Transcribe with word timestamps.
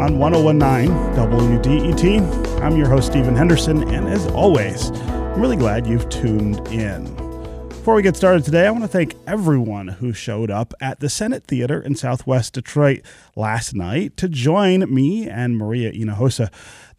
on 0.00 0.18
1019 0.18 0.88
WDET. 1.14 2.62
I'm 2.62 2.74
your 2.74 2.88
host, 2.88 3.08
Stephen 3.08 3.36
Henderson, 3.36 3.86
and 3.90 4.08
as 4.08 4.26
always, 4.28 4.90
I'm 4.90 5.38
really 5.38 5.58
glad 5.58 5.86
you've 5.86 6.08
tuned 6.08 6.66
in. 6.68 7.04
Before 7.68 7.94
we 7.94 8.02
get 8.02 8.16
started 8.16 8.42
today, 8.42 8.66
I 8.66 8.70
want 8.70 8.84
to 8.84 8.88
thank 8.88 9.14
everyone 9.26 9.88
who 9.88 10.14
showed 10.14 10.50
up 10.50 10.72
at 10.80 11.00
the 11.00 11.10
Senate 11.10 11.44
Theater 11.44 11.82
in 11.82 11.96
Southwest 11.96 12.54
Detroit 12.54 13.02
last 13.36 13.74
night 13.74 14.16
to 14.16 14.28
join 14.28 14.92
me 14.92 15.28
and 15.28 15.58
Maria 15.58 15.92
Hinojosa 15.92 16.50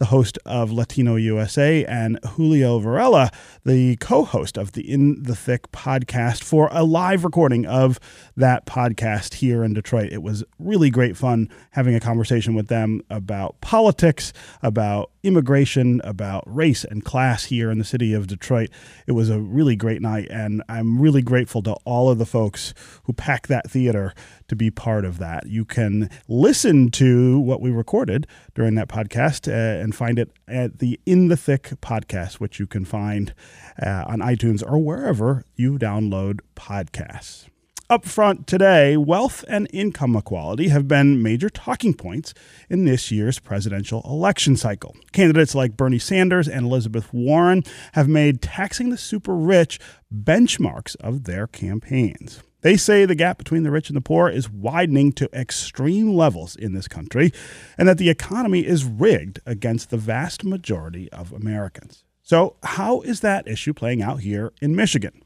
the 0.01 0.05
host 0.07 0.39
of 0.47 0.71
Latino 0.71 1.15
USA, 1.15 1.85
and 1.85 2.17
Julio 2.29 2.79
Varela, 2.79 3.29
the 3.63 3.97
co 3.97 4.25
host 4.25 4.57
of 4.57 4.71
the 4.71 4.91
In 4.91 5.21
the 5.21 5.35
Thick 5.35 5.71
podcast, 5.71 6.43
for 6.43 6.69
a 6.71 6.83
live 6.83 7.23
recording 7.23 7.67
of 7.67 7.99
that 8.35 8.65
podcast 8.65 9.35
here 9.35 9.63
in 9.63 9.75
Detroit. 9.75 10.11
It 10.11 10.23
was 10.23 10.43
really 10.57 10.89
great 10.89 11.15
fun 11.15 11.49
having 11.69 11.93
a 11.93 11.99
conversation 11.99 12.55
with 12.55 12.67
them 12.67 13.03
about 13.11 13.61
politics, 13.61 14.33
about 14.63 15.11
immigration, 15.21 16.01
about 16.03 16.43
race 16.47 16.83
and 16.83 17.05
class 17.05 17.45
here 17.45 17.69
in 17.69 17.77
the 17.77 17.85
city 17.85 18.11
of 18.11 18.25
Detroit. 18.25 18.71
It 19.05 19.11
was 19.11 19.29
a 19.29 19.39
really 19.39 19.75
great 19.75 20.01
night, 20.01 20.29
and 20.31 20.63
I'm 20.67 20.99
really 20.99 21.21
grateful 21.21 21.61
to 21.61 21.73
all 21.85 22.09
of 22.09 22.17
the 22.17 22.25
folks 22.25 22.73
who 23.03 23.13
packed 23.13 23.49
that 23.49 23.69
theater 23.69 24.15
to 24.51 24.55
be 24.57 24.69
part 24.69 25.05
of 25.05 25.17
that. 25.17 25.47
You 25.47 25.63
can 25.63 26.09
listen 26.27 26.91
to 26.91 27.39
what 27.39 27.61
we 27.61 27.71
recorded 27.71 28.27
during 28.53 28.75
that 28.75 28.89
podcast 28.89 29.47
uh, 29.47 29.81
and 29.81 29.95
find 29.95 30.19
it 30.19 30.29
at 30.45 30.79
the 30.79 30.99
In 31.05 31.29
the 31.29 31.37
Thick 31.37 31.69
podcast, 31.81 32.33
which 32.33 32.59
you 32.59 32.67
can 32.67 32.83
find 32.83 33.33
uh, 33.81 34.03
on 34.07 34.19
iTunes 34.19 34.61
or 34.61 34.77
wherever 34.77 35.45
you 35.55 35.79
download 35.79 36.41
podcasts. 36.53 37.47
Up 37.89 38.05
front 38.05 38.45
today, 38.45 38.97
wealth 38.97 39.45
and 39.47 39.69
income 39.71 40.17
equality 40.17 40.67
have 40.67 40.85
been 40.85 41.23
major 41.23 41.49
talking 41.49 41.93
points 41.93 42.33
in 42.69 42.83
this 42.83 43.09
year's 43.09 43.39
presidential 43.39 44.01
election 44.03 44.57
cycle. 44.57 44.97
Candidates 45.13 45.55
like 45.55 45.77
Bernie 45.77 45.97
Sanders 45.97 46.49
and 46.49 46.65
Elizabeth 46.65 47.13
Warren 47.13 47.63
have 47.93 48.09
made 48.09 48.41
taxing 48.41 48.89
the 48.89 48.97
super 48.97 49.33
rich 49.33 49.79
benchmarks 50.13 50.97
of 50.97 51.23
their 51.23 51.47
campaigns. 51.47 52.41
They 52.61 52.77
say 52.77 53.05
the 53.05 53.15
gap 53.15 53.37
between 53.37 53.63
the 53.63 53.71
rich 53.71 53.89
and 53.89 53.97
the 53.97 54.01
poor 54.01 54.29
is 54.29 54.49
widening 54.49 55.11
to 55.13 55.29
extreme 55.33 56.13
levels 56.13 56.55
in 56.55 56.73
this 56.73 56.87
country 56.87 57.31
and 57.77 57.87
that 57.87 57.97
the 57.97 58.09
economy 58.09 58.65
is 58.65 58.85
rigged 58.85 59.39
against 59.45 59.89
the 59.89 59.97
vast 59.97 60.43
majority 60.43 61.11
of 61.11 61.31
Americans. 61.31 62.03
So, 62.21 62.55
how 62.63 63.01
is 63.01 63.21
that 63.21 63.47
issue 63.47 63.73
playing 63.73 64.01
out 64.01 64.21
here 64.21 64.53
in 64.61 64.75
Michigan? 64.75 65.23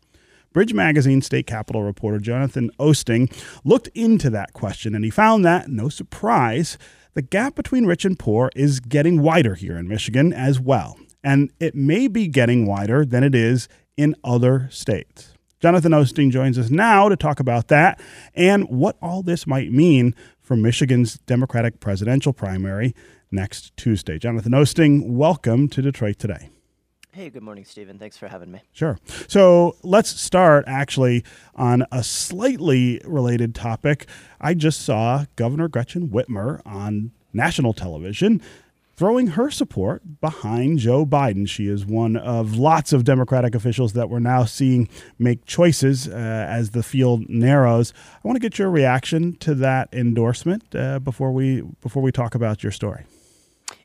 Bridge 0.53 0.73
Magazine 0.73 1.22
state 1.22 1.45
capitol 1.45 1.83
reporter 1.83 2.17
Jonathan 2.17 2.72
Oosting 2.80 3.30
looked 3.66 3.89
into 3.89 4.30
that 4.30 4.53
question 4.53 4.95
and 4.95 5.03
he 5.03 5.11
found 5.11 5.44
that, 5.44 5.67
no 5.67 5.89
surprise, 5.89 6.77
the 7.14 7.22
gap 7.22 7.55
between 7.55 7.86
rich 7.86 8.05
and 8.05 8.17
poor 8.17 8.49
is 8.55 8.80
getting 8.80 9.22
wider 9.22 9.55
here 9.55 9.77
in 9.77 9.89
Michigan 9.89 10.31
as 10.31 10.59
well. 10.59 10.97
And 11.22 11.52
it 11.59 11.75
may 11.75 12.08
be 12.08 12.30
getting 12.30 12.66
wider 12.66 13.03
than 13.03 13.23
it 13.23 13.36
is 13.36 13.67
in 13.97 14.16
other 14.23 14.70
states. 14.72 15.34
Jonathan 15.61 15.94
Oosting 15.94 16.31
joins 16.31 16.58
us 16.58 16.70
now 16.70 17.08
to 17.08 17.16
talk 17.16 17.39
about 17.39 17.70
that 17.70 18.00
and 18.34 18.67
what 18.70 18.98
all 19.02 19.23
this 19.23 19.48
might 19.48 19.72
mean 19.72 20.14
for 20.42 20.58
Michigan's 20.58 21.16
Democratic 21.20 21.80
presidential 21.80 22.34
primary 22.34 22.94
next 23.31 23.76
Tuesday. 23.78 24.20
Jonathan 24.20 24.52
Oosting, 24.52 25.11
welcome 25.11 25.70
to 25.70 25.81
Detroit 25.81 26.20
Today. 26.20 26.50
Hey, 27.14 27.30
good 27.30 27.44
morning, 27.44 27.64
Stephen. 27.64 27.98
Thanks 27.98 28.17
for 28.17 28.28
having 28.28 28.52
me. 28.52 28.61
Sure. 28.73 28.99
So 29.30 29.77
let's 29.83 30.10
start 30.10 30.66
actually 30.67 31.23
on 31.55 31.86
a 31.89 32.04
slightly 32.04 33.02
related 33.05 33.55
topic. 33.55 34.08
I 34.42 34.54
just 34.54 34.82
saw 34.82 35.23
Governor 35.37 35.70
Gretchen 35.70 36.10
Whitmer 36.10 36.61
on 36.66 37.11
national 37.32 37.72
television 37.72 38.42
throwing 38.95 39.28
her 39.28 39.52
support 39.52 40.22
behind 40.22 40.80
Joe 40.80 41.06
Biden. 41.06 41.48
She 41.48 41.67
is 41.67 41.86
one 41.86 42.16
of 42.16 42.56
lots 42.56 42.94
of 42.94 43.04
Democratic 43.04 43.56
officials 43.56 43.94
that 43.94 44.10
we're 44.10 44.20
now 44.20 44.45
seeing 44.45 44.88
make 45.20 45.45
choices 45.45 46.08
uh, 46.08 46.11
as 46.11 46.72
the 46.72 46.83
field 46.83 47.30
narrows. 47.30 47.94
I 48.14 48.28
want 48.28 48.36
to 48.36 48.39
get 48.39 48.58
your 48.58 48.70
reaction 48.70 49.36
to 49.38 49.55
that 49.55 49.89
endorsement 49.94 50.73
uh, 50.76 51.00
before 51.00 51.32
we 51.32 51.61
before 51.82 52.02
we 52.02 52.11
talk 52.11 52.36
about 52.36 52.64
your 52.64 52.72
story. 52.72 53.05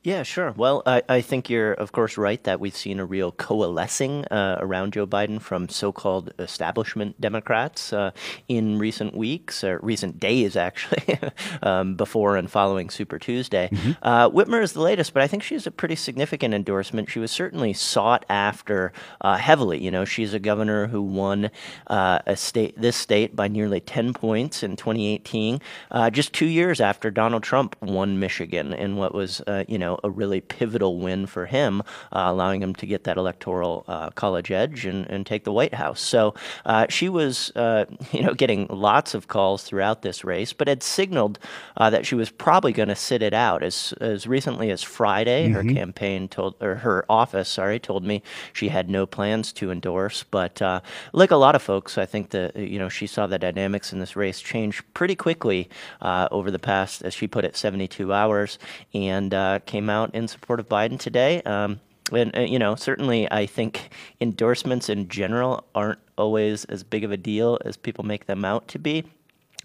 Yeah, 0.03 0.23
sure. 0.23 0.55
Well, 0.57 0.83
I, 0.87 1.03
I 1.11 1.21
think 1.21 1.51
you're, 1.51 1.75
of 1.75 1.93
course, 1.93 2.17
right 2.17 2.43
that 2.45 2.59
we've 2.59 2.75
seen 2.75 3.01
a 3.01 3.05
real 3.05 3.33
coalescing 3.33 4.25
uh, 4.31 4.57
around 4.59 4.95
Joe 4.95 5.07
Biden 5.07 5.43
from 5.43 5.69
so 5.69 5.93
called 5.93 6.33
establishment 6.39 7.21
Democrats 7.21 7.93
uh, 7.93 8.13
in 8.49 8.79
recent 8.79 9.15
weeks, 9.15 9.63
or 9.63 9.79
recent 9.83 10.19
days, 10.19 10.57
actually, 10.57 11.19
um, 11.63 11.97
before 11.97 12.39
and 12.39 12.51
following 12.51 12.89
Super 12.89 13.19
Tuesday. 13.19 13.69
Mm-hmm. 13.71 13.91
Uh, 14.01 14.31
Whitmer 14.31 14.63
is 14.63 14.73
the 14.73 14.81
latest, 14.81 15.13
but 15.13 15.23
I 15.23 15.27
think 15.27 15.43
she's 15.43 15.67
a 15.67 15.71
pretty 15.71 15.97
significant 15.97 16.55
endorsement. 16.55 17.11
She 17.11 17.19
was 17.19 17.31
certainly 17.31 17.75
sought 17.75 18.25
after 18.31 18.95
uh, 19.21 19.37
heavily. 19.37 19.85
You 19.85 19.91
know, 19.91 20.07
she's 20.07 20.33
a 20.33 20.39
governor 20.39 20.87
who 20.87 21.03
won 21.03 21.51
uh, 21.89 22.21
a 22.25 22.37
state, 22.37 22.75
this 22.81 22.97
state 22.97 23.37
by 23.37 23.49
nearly 23.49 23.81
10 23.81 24.15
points 24.15 24.63
in 24.63 24.77
2018, 24.77 25.61
uh, 25.91 26.09
just 26.09 26.33
two 26.33 26.47
years 26.47 26.81
after 26.81 27.11
Donald 27.11 27.43
Trump 27.43 27.77
won 27.83 28.19
Michigan 28.19 28.73
in 28.73 28.97
what 28.97 29.15
was, 29.15 29.43
you 29.69 29.79
know, 29.79 29.90
know, 29.91 29.99
a 30.05 30.11
really 30.11 30.41
pivotal 30.41 30.99
win 30.99 31.27
for 31.27 31.47
him, 31.47 31.81
uh, 32.13 32.25
allowing 32.27 32.63
him 32.63 32.75
to 32.77 32.87
get 32.87 33.05
that 33.05 33.17
electoral 33.17 33.85
uh, 33.89 34.11
college 34.11 34.51
edge 34.51 34.87
and, 34.87 35.07
and 35.07 35.27
take 35.27 35.45
the 35.45 35.53
White 35.53 35.75
House. 35.75 36.01
So 36.01 36.35
uh, 36.65 36.87
she 36.89 37.09
was, 37.09 37.53
uh, 37.57 37.87
you 38.13 38.23
know, 38.23 38.35
getting 38.35 38.67
lots 38.69 39.15
of 39.15 39.29
calls 39.29 39.65
throughout 39.65 40.03
this 40.03 40.25
race, 40.25 40.53
but 40.53 40.69
had 40.69 40.83
signaled 40.83 41.39
uh, 41.77 41.91
that 41.91 42.07
she 42.07 42.15
was 42.15 42.31
probably 42.31 42.73
going 42.73 42.89
to 42.89 42.97
sit 42.97 43.23
it 43.23 43.35
out 43.35 43.63
as 43.63 43.93
as 44.01 44.27
recently 44.27 44.71
as 44.71 44.83
Friday. 44.83 45.49
Mm-hmm. 45.49 45.55
Her 45.55 45.75
campaign 45.75 46.29
told, 46.29 46.55
or 46.61 46.77
her 46.77 47.05
office, 47.09 47.49
sorry, 47.49 47.79
told 47.79 48.05
me 48.05 48.23
she 48.53 48.69
had 48.69 48.89
no 48.89 49.07
plans 49.07 49.53
to 49.55 49.71
endorse. 49.71 50.23
But 50.23 50.63
uh, 50.63 50.81
like 51.13 51.31
a 51.31 51.37
lot 51.37 51.55
of 51.55 51.63
folks, 51.63 51.99
I 51.99 52.07
think 52.07 52.31
that 52.31 52.57
you 52.57 52.79
know 52.79 52.89
she 52.89 53.07
saw 53.07 53.27
the 53.27 53.39
dynamics 53.39 53.93
in 53.93 53.99
this 53.99 54.17
race 54.17 54.41
change 54.41 54.83
pretty 54.95 55.17
quickly 55.17 55.69
over 56.01 56.51
the 56.51 56.59
past, 56.59 57.03
as 57.03 57.15
she 57.15 57.27
put 57.27 57.45
it, 57.45 57.57
72 57.57 58.13
hours, 58.13 58.59
and 58.95 59.33
came 59.67 59.80
came 59.81 59.89
out 59.89 60.15
in 60.15 60.29
support 60.29 60.61
of 60.61 60.69
Biden 60.69 60.99
today. 60.99 61.41
Um, 61.43 61.81
and, 62.13 62.37
uh, 62.37 62.41
you 62.41 62.59
know, 62.59 62.75
certainly 62.75 63.31
I 63.33 63.47
think 63.47 63.91
endorsements 64.21 64.91
in 64.91 65.09
general 65.09 65.65
aren't 65.75 66.01
always 66.19 66.67
as 66.67 66.83
big 66.83 67.03
of 67.03 67.11
a 67.11 67.17
deal 67.17 67.59
as 67.65 67.79
people 67.79 68.05
make 68.05 68.27
them 68.27 68.45
out 68.45 68.69
to 68.69 68.79
be. 68.79 69.05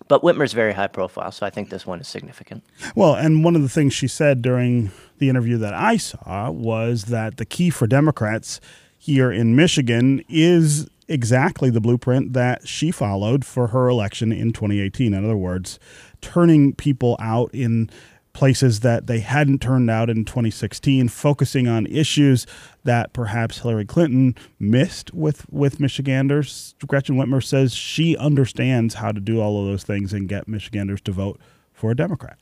But 0.08 0.22
Whitmer's 0.22 0.54
very 0.54 0.74
high 0.74 0.88
profile, 0.88 1.32
so 1.32 1.46
I 1.46 1.50
think 1.50 1.70
this 1.70 1.86
one 1.86 2.00
is 2.00 2.08
significant. 2.08 2.64
Well, 2.96 3.16
and 3.16 3.44
one 3.44 3.56
of 3.56 3.62
the 3.62 3.70
things 3.70 3.94
she 3.94 4.08
said 4.08 4.42
during 4.42 4.92
the 5.18 5.30
interview 5.30 5.58
that 5.58 5.74
I 5.74 5.98
saw 5.98 6.52
was 6.52 7.06
that 7.06 7.38
the 7.38 7.46
key 7.46 7.70
for 7.70 7.88
Democrats 7.88 8.60
here 8.98 9.32
in 9.32 9.56
Michigan 9.56 10.24
is 10.30 10.90
exactly 11.08 11.70
the 11.70 11.82
blueprint 11.82 12.34
that 12.34 12.68
she 12.68 12.92
followed 12.92 13.46
for 13.46 13.68
her 13.68 13.88
election 13.88 14.32
in 14.32 14.52
2018. 14.52 15.14
In 15.14 15.26
other 15.26 15.38
words, 15.38 15.80
turning 16.22 16.74
people 16.74 17.16
out 17.20 17.54
in 17.54 17.90
places 18.36 18.82
that 18.82 19.08
they 19.08 19.22
hadn't 19.22 19.62
turned 19.62 19.90
out 19.90 20.10
in 20.10 20.26
2016, 20.26 21.08
focusing 21.08 21.68
on 21.70 21.88
issues 21.88 22.46
that 22.84 23.14
perhaps 23.14 23.60
Hillary 23.60 23.86
Clinton 23.86 24.36
missed 24.60 25.14
with, 25.14 25.50
with 25.50 25.80
Michiganders. 25.80 26.76
Gretchen 26.86 27.16
Whitmer 27.16 27.42
says 27.42 27.74
she 27.74 28.16
understands 28.18 28.96
how 28.96 29.14
to 29.14 29.22
do 29.22 29.40
all 29.40 29.62
of 29.62 29.68
those 29.68 29.84
things 29.84 30.12
and 30.12 30.28
get 30.28 30.50
Michiganders 30.50 31.00
to 31.02 31.14
vote 31.14 31.40
for 31.72 31.92
a 31.92 31.96
Democrat. 31.96 32.38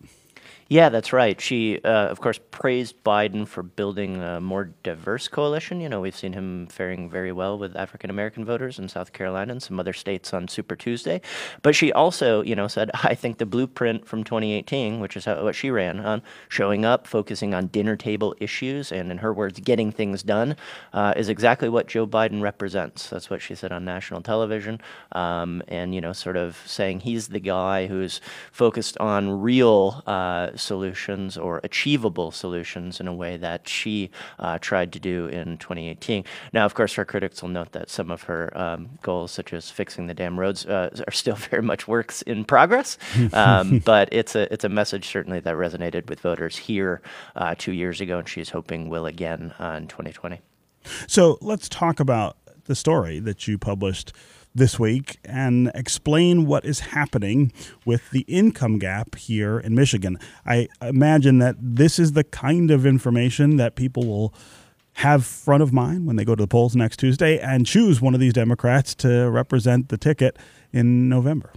Yeah, 0.69 0.90
that's 0.90 1.13
right. 1.13 1.40
She, 1.40 1.80
uh, 1.84 2.07
of 2.07 2.19
course, 2.19 2.40
praised 2.50 2.95
Biden 3.04 3.48
for 3.48 3.62
building 3.62 4.22
a 4.22 4.42
more 4.42 4.72
diverse 4.81 5.28
coalition. 5.28 5.80
You 5.80 5.88
know, 5.88 6.01
we've 6.01 6.16
seen 6.16 6.34
him 6.34 6.66
faring 6.66 7.10
very 7.12 7.31
well 7.31 7.60
with 7.60 7.75
African 7.75 8.10
American 8.10 8.44
voters 8.44 8.80
in 8.80 8.88
South 8.90 9.13
Carolina 9.13 9.51
and 9.51 9.62
some 9.62 9.80
other 9.80 9.94
states 9.94 10.34
on 10.34 10.48
Super 10.48 10.75
Tuesday. 10.75 11.22
But 11.62 11.75
she 11.75 11.92
also, 11.94 12.42
you 12.42 12.56
know, 12.56 12.68
said, 12.68 12.90
I 13.04 13.13
think 13.13 13.38
the 13.38 13.45
blueprint 13.45 14.07
from 14.07 14.24
2018, 14.24 15.00
which 15.00 15.16
is 15.16 15.25
how, 15.25 15.44
what 15.44 15.54
she 15.54 15.69
ran 15.69 16.00
on, 16.00 16.24
showing 16.50 16.86
up, 16.86 17.06
focusing 17.06 17.54
on 17.54 17.68
dinner 17.68 17.96
table 17.96 18.34
issues, 18.39 18.92
and 18.92 19.12
in 19.12 19.19
her 19.19 19.31
words, 19.31 19.60
getting 19.60 19.92
things 19.92 20.24
done, 20.24 20.56
uh, 20.94 21.13
is 21.16 21.30
exactly 21.30 21.69
what 21.69 21.88
Joe 21.88 22.07
Biden 22.07 22.42
represents. 22.42 23.12
That's 23.12 23.30
what 23.30 23.44
she 23.44 23.54
said 23.54 23.72
on 23.72 23.86
national 23.86 24.22
television. 24.22 24.81
Um, 25.12 25.62
and, 25.68 25.94
you 25.94 26.01
know, 26.01 26.13
sort 26.13 26.38
of 26.38 26.57
saying 26.66 27.01
he's 27.01 27.28
the 27.28 27.39
guy 27.39 27.86
who's 27.86 28.22
focused 28.51 28.98
on 28.98 29.42
real. 29.42 30.01
Uh, 30.07 30.32
solutions 30.56 31.38
or 31.38 31.59
achievable 31.63 32.31
solutions 32.31 33.00
in 33.00 33.07
a 33.07 33.13
way 33.13 33.38
that 33.38 33.68
she 33.68 34.09
uh, 34.39 34.57
tried 34.59 34.91
to 34.94 35.00
do 35.00 35.27
in 35.27 35.57
2018. 35.57 36.24
Now, 36.53 36.65
of 36.65 36.74
course, 36.74 36.94
her 36.94 37.06
critics 37.06 37.41
will 37.41 37.50
note 37.50 37.71
that 37.71 37.89
some 37.89 38.12
of 38.12 38.24
her 38.24 38.56
um, 38.57 38.89
goals, 39.01 39.31
such 39.31 39.53
as 39.53 39.69
fixing 39.69 40.07
the 40.07 40.13
damn 40.13 40.39
roads, 40.39 40.65
uh, 40.65 40.89
are 41.07 41.12
still 41.12 41.35
very 41.35 41.62
much 41.62 41.88
works 41.88 42.21
in 42.24 42.45
progress. 42.45 42.97
Um, 43.33 43.80
but 43.80 44.09
it's 44.12 44.35
a 44.35 44.51
it's 44.53 44.63
a 44.63 44.69
message 44.69 45.07
certainly 45.07 45.39
that 45.39 45.56
resonated 45.56 46.09
with 46.09 46.19
voters 46.19 46.56
here 46.56 47.01
uh, 47.36 47.56
two 47.57 47.71
years 47.71 48.00
ago, 48.00 48.19
and 48.19 48.27
she's 48.27 48.50
hoping 48.50 48.89
will 48.89 49.06
again 49.06 49.53
uh, 49.59 49.75
in 49.77 49.88
2020. 49.88 50.39
So 51.07 51.38
let's 51.41 51.68
talk 51.69 52.00
about 52.00 52.38
the 52.65 52.75
story 52.75 53.19
that 53.19 53.47
you 53.47 53.57
published 53.57 54.13
this 54.55 54.79
week 54.79 55.17
and 55.25 55.71
explain 55.73 56.45
what 56.45 56.65
is 56.65 56.79
happening 56.79 57.51
with 57.85 58.09
the 58.11 58.21
income 58.21 58.79
gap 58.79 59.15
here 59.15 59.59
in 59.59 59.75
Michigan. 59.75 60.17
I 60.45 60.67
imagine 60.81 61.39
that 61.39 61.55
this 61.59 62.00
is 62.00 62.13
the 62.13 62.23
kind 62.23 62.71
of 62.71 62.85
information 62.85 63.57
that 63.57 63.75
people 63.75 64.05
will 64.05 64.33
have 64.97 65.25
front 65.25 65.63
of 65.63 65.73
mind 65.73 66.05
when 66.05 66.15
they 66.15 66.25
go 66.25 66.35
to 66.35 66.44
the 66.44 66.47
polls 66.47 66.75
next 66.75 66.97
Tuesday 66.97 67.39
and 67.39 67.65
choose 67.65 68.00
one 68.00 68.13
of 68.13 68.19
these 68.19 68.33
Democrats 68.33 68.94
to 68.95 69.29
represent 69.29 69.89
the 69.89 69.97
ticket 69.97 70.38
in 70.71 71.09
November. 71.09 71.51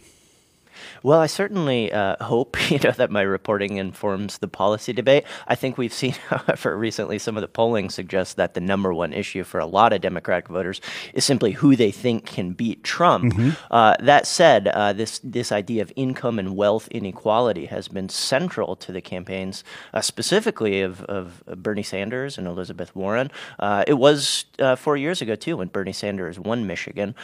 Well, 1.03 1.21
I 1.21 1.27
certainly 1.27 1.93
uh, 1.93 2.23
hope 2.25 2.57
you 2.71 2.79
know 2.79 2.93
that 2.93 3.11
my 3.11 3.23
reporting 3.23 3.77
informs 3.77 4.39
the 4.39 4.49
policy 4.49 4.93
debate. 4.93 5.25
I 5.47 5.55
think 5.55 5.79
we've 5.79 5.93
seen, 5.93 6.13
however, 6.29 6.77
recently 6.77 7.19
some 7.19 7.37
of 7.37 7.41
the 7.41 7.49
polling 7.49 7.91
suggests 7.91 8.35
that 8.35 8.55
the 8.55 8.61
number 8.61 8.93
one 8.93 9.13
issue 9.13 9.45
for 9.45 9.61
a 9.61 9.67
lot 9.67 9.93
of 9.93 10.01
Democratic 10.01 10.49
voters 10.49 10.81
is 11.15 11.25
simply 11.25 11.53
who 11.53 11.77
they 11.77 11.91
think 11.91 12.27
can 12.27 12.53
beat 12.53 12.83
Trump. 12.85 13.33
Mm-hmm. 13.33 13.51
Uh, 13.71 13.97
that 14.01 14.27
said, 14.27 14.69
uh, 14.69 14.93
this 14.93 15.21
this 15.23 15.53
idea 15.53 15.83
of 15.83 15.93
income 15.97 16.39
and 16.39 16.57
wealth 16.57 16.89
inequality 16.89 17.67
has 17.67 17.89
been 17.89 18.09
central 18.09 18.77
to 18.77 18.93
the 18.93 19.01
campaigns, 19.01 19.65
uh, 19.95 20.01
specifically 20.01 20.81
of, 20.81 21.03
of 21.05 21.43
Bernie 21.47 21.83
Sanders 21.83 22.39
and 22.39 22.47
Elizabeth 22.47 22.95
Warren. 22.95 23.31
Uh, 23.59 23.85
it 23.87 23.95
was 23.95 24.45
uh, 24.59 24.77
four 24.77 24.97
years 24.97 25.23
ago 25.23 25.35
too 25.35 25.57
when 25.57 25.69
Bernie 25.69 25.93
Sanders 25.93 26.39
won 26.39 26.67
Michigan. 26.67 27.15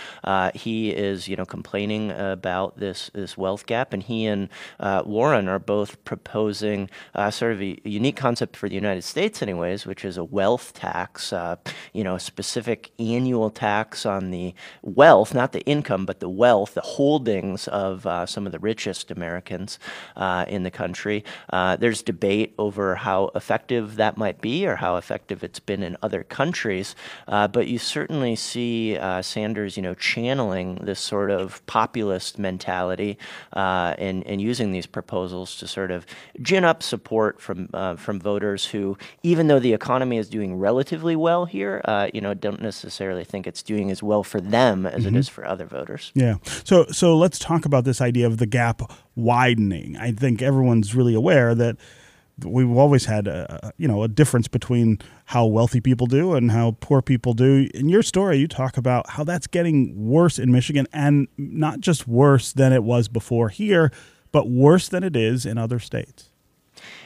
he 0.54 0.90
is 0.90 1.28
you 1.28 1.36
know 1.36 1.46
complaining 1.46 2.10
about 2.10 2.78
this 2.78 3.10
this 3.14 3.36
wealth 3.42 3.66
gap, 3.66 3.92
and 3.92 4.02
he 4.04 4.24
and 4.24 4.48
uh, 4.80 5.02
Warren 5.04 5.48
are 5.48 5.58
both 5.58 6.02
proposing 6.04 6.88
uh, 7.14 7.30
sort 7.30 7.52
of 7.52 7.60
a 7.60 7.78
unique 7.84 8.16
concept 8.16 8.56
for 8.56 8.68
the 8.68 8.74
United 8.74 9.02
States, 9.02 9.42
anyways, 9.42 9.84
which 9.84 10.04
is 10.04 10.16
a 10.16 10.24
wealth 10.24 10.72
tax. 10.72 11.32
Uh, 11.32 11.56
you 11.92 12.04
know, 12.04 12.14
a 12.14 12.20
specific 12.20 12.92
annual 12.98 13.50
tax 13.50 14.06
on 14.06 14.30
the 14.30 14.54
wealth, 14.82 15.34
not 15.34 15.52
the 15.52 15.64
income, 15.66 16.06
but 16.06 16.20
the 16.20 16.28
wealth, 16.28 16.74
the 16.74 16.80
holdings 16.96 17.68
of 17.68 18.06
uh, 18.06 18.24
some 18.24 18.46
of 18.46 18.52
the 18.52 18.58
richest 18.58 19.10
Americans 19.10 19.78
uh, 20.16 20.44
in 20.48 20.62
the 20.62 20.70
country. 20.70 21.24
Uh, 21.50 21.76
there's 21.76 22.02
debate 22.02 22.54
over 22.58 22.94
how 22.94 23.30
effective 23.34 23.96
that 23.96 24.16
might 24.16 24.40
be, 24.40 24.66
or 24.66 24.76
how 24.76 24.96
effective 24.96 25.42
it's 25.42 25.60
been 25.60 25.82
in 25.82 25.96
other 26.02 26.22
countries. 26.22 26.94
but 27.26 27.66
you 27.66 27.78
certainly 27.78 28.36
see 28.36 28.96
Sanders, 29.22 29.76
you 29.76 29.82
know, 29.82 29.94
channeling 29.94 30.76
this 30.76 31.00
sort 31.00 31.30
of 31.30 31.64
populist 31.66 32.38
mentality 32.38 33.18
uh, 33.52 33.94
and, 33.98 34.26
and 34.26 34.40
using 34.40 34.72
these 34.72 34.86
proposals 34.86 35.56
to 35.56 35.66
sort 35.66 35.90
of 35.90 36.06
gin 36.40 36.64
up 36.64 36.82
support 36.82 37.40
from, 37.40 37.68
uh, 37.74 37.96
from 37.96 38.20
voters 38.20 38.66
who, 38.66 38.96
even 39.22 39.46
though 39.46 39.58
the 39.58 39.72
economy 39.72 40.18
is 40.18 40.28
doing 40.28 40.56
relatively 40.56 41.16
well 41.16 41.44
here, 41.44 41.80
uh, 41.84 42.08
you 42.12 42.20
know, 42.20 42.34
don't 42.34 42.60
necessarily 42.60 43.24
think 43.24 43.46
it's 43.46 43.62
doing 43.62 43.90
as 43.90 44.02
well 44.02 44.22
for 44.22 44.40
them 44.40 44.86
as 44.86 45.04
mm-hmm. 45.04 45.16
it 45.16 45.18
is 45.18 45.28
for 45.28 45.46
other 45.46 45.66
voters. 45.66 46.12
Yeah. 46.14 46.36
So, 46.64 46.86
so 46.86 47.16
let's 47.16 47.38
talk 47.38 47.64
about 47.64 47.84
this 47.84 48.00
idea 48.00 48.26
of 48.26 48.38
the 48.38 48.46
gap 48.46 48.82
widening. 49.16 49.96
I 49.96 50.12
think 50.12 50.42
everyone's 50.42 50.94
really 50.94 51.14
aware 51.14 51.54
that 51.54 51.76
we've 52.44 52.70
always 52.70 53.06
had 53.06 53.26
a, 53.26 53.72
you 53.78 53.88
know 53.88 54.02
a 54.02 54.08
difference 54.08 54.48
between 54.48 54.98
how 55.26 55.46
wealthy 55.46 55.80
people 55.80 56.06
do 56.06 56.34
and 56.34 56.50
how 56.50 56.76
poor 56.80 57.02
people 57.02 57.34
do. 57.34 57.68
In 57.74 57.88
your 57.88 58.02
story, 58.02 58.38
you 58.38 58.48
talk 58.48 58.76
about 58.76 59.10
how 59.10 59.24
that's 59.24 59.46
getting 59.46 60.08
worse 60.08 60.38
in 60.38 60.52
Michigan, 60.52 60.86
and 60.92 61.28
not 61.36 61.80
just 61.80 62.06
worse 62.06 62.52
than 62.52 62.72
it 62.72 62.84
was 62.84 63.08
before 63.08 63.48
here, 63.48 63.92
but 64.30 64.48
worse 64.48 64.88
than 64.88 65.04
it 65.04 65.16
is 65.16 65.46
in 65.46 65.58
other 65.58 65.78
states. 65.78 66.32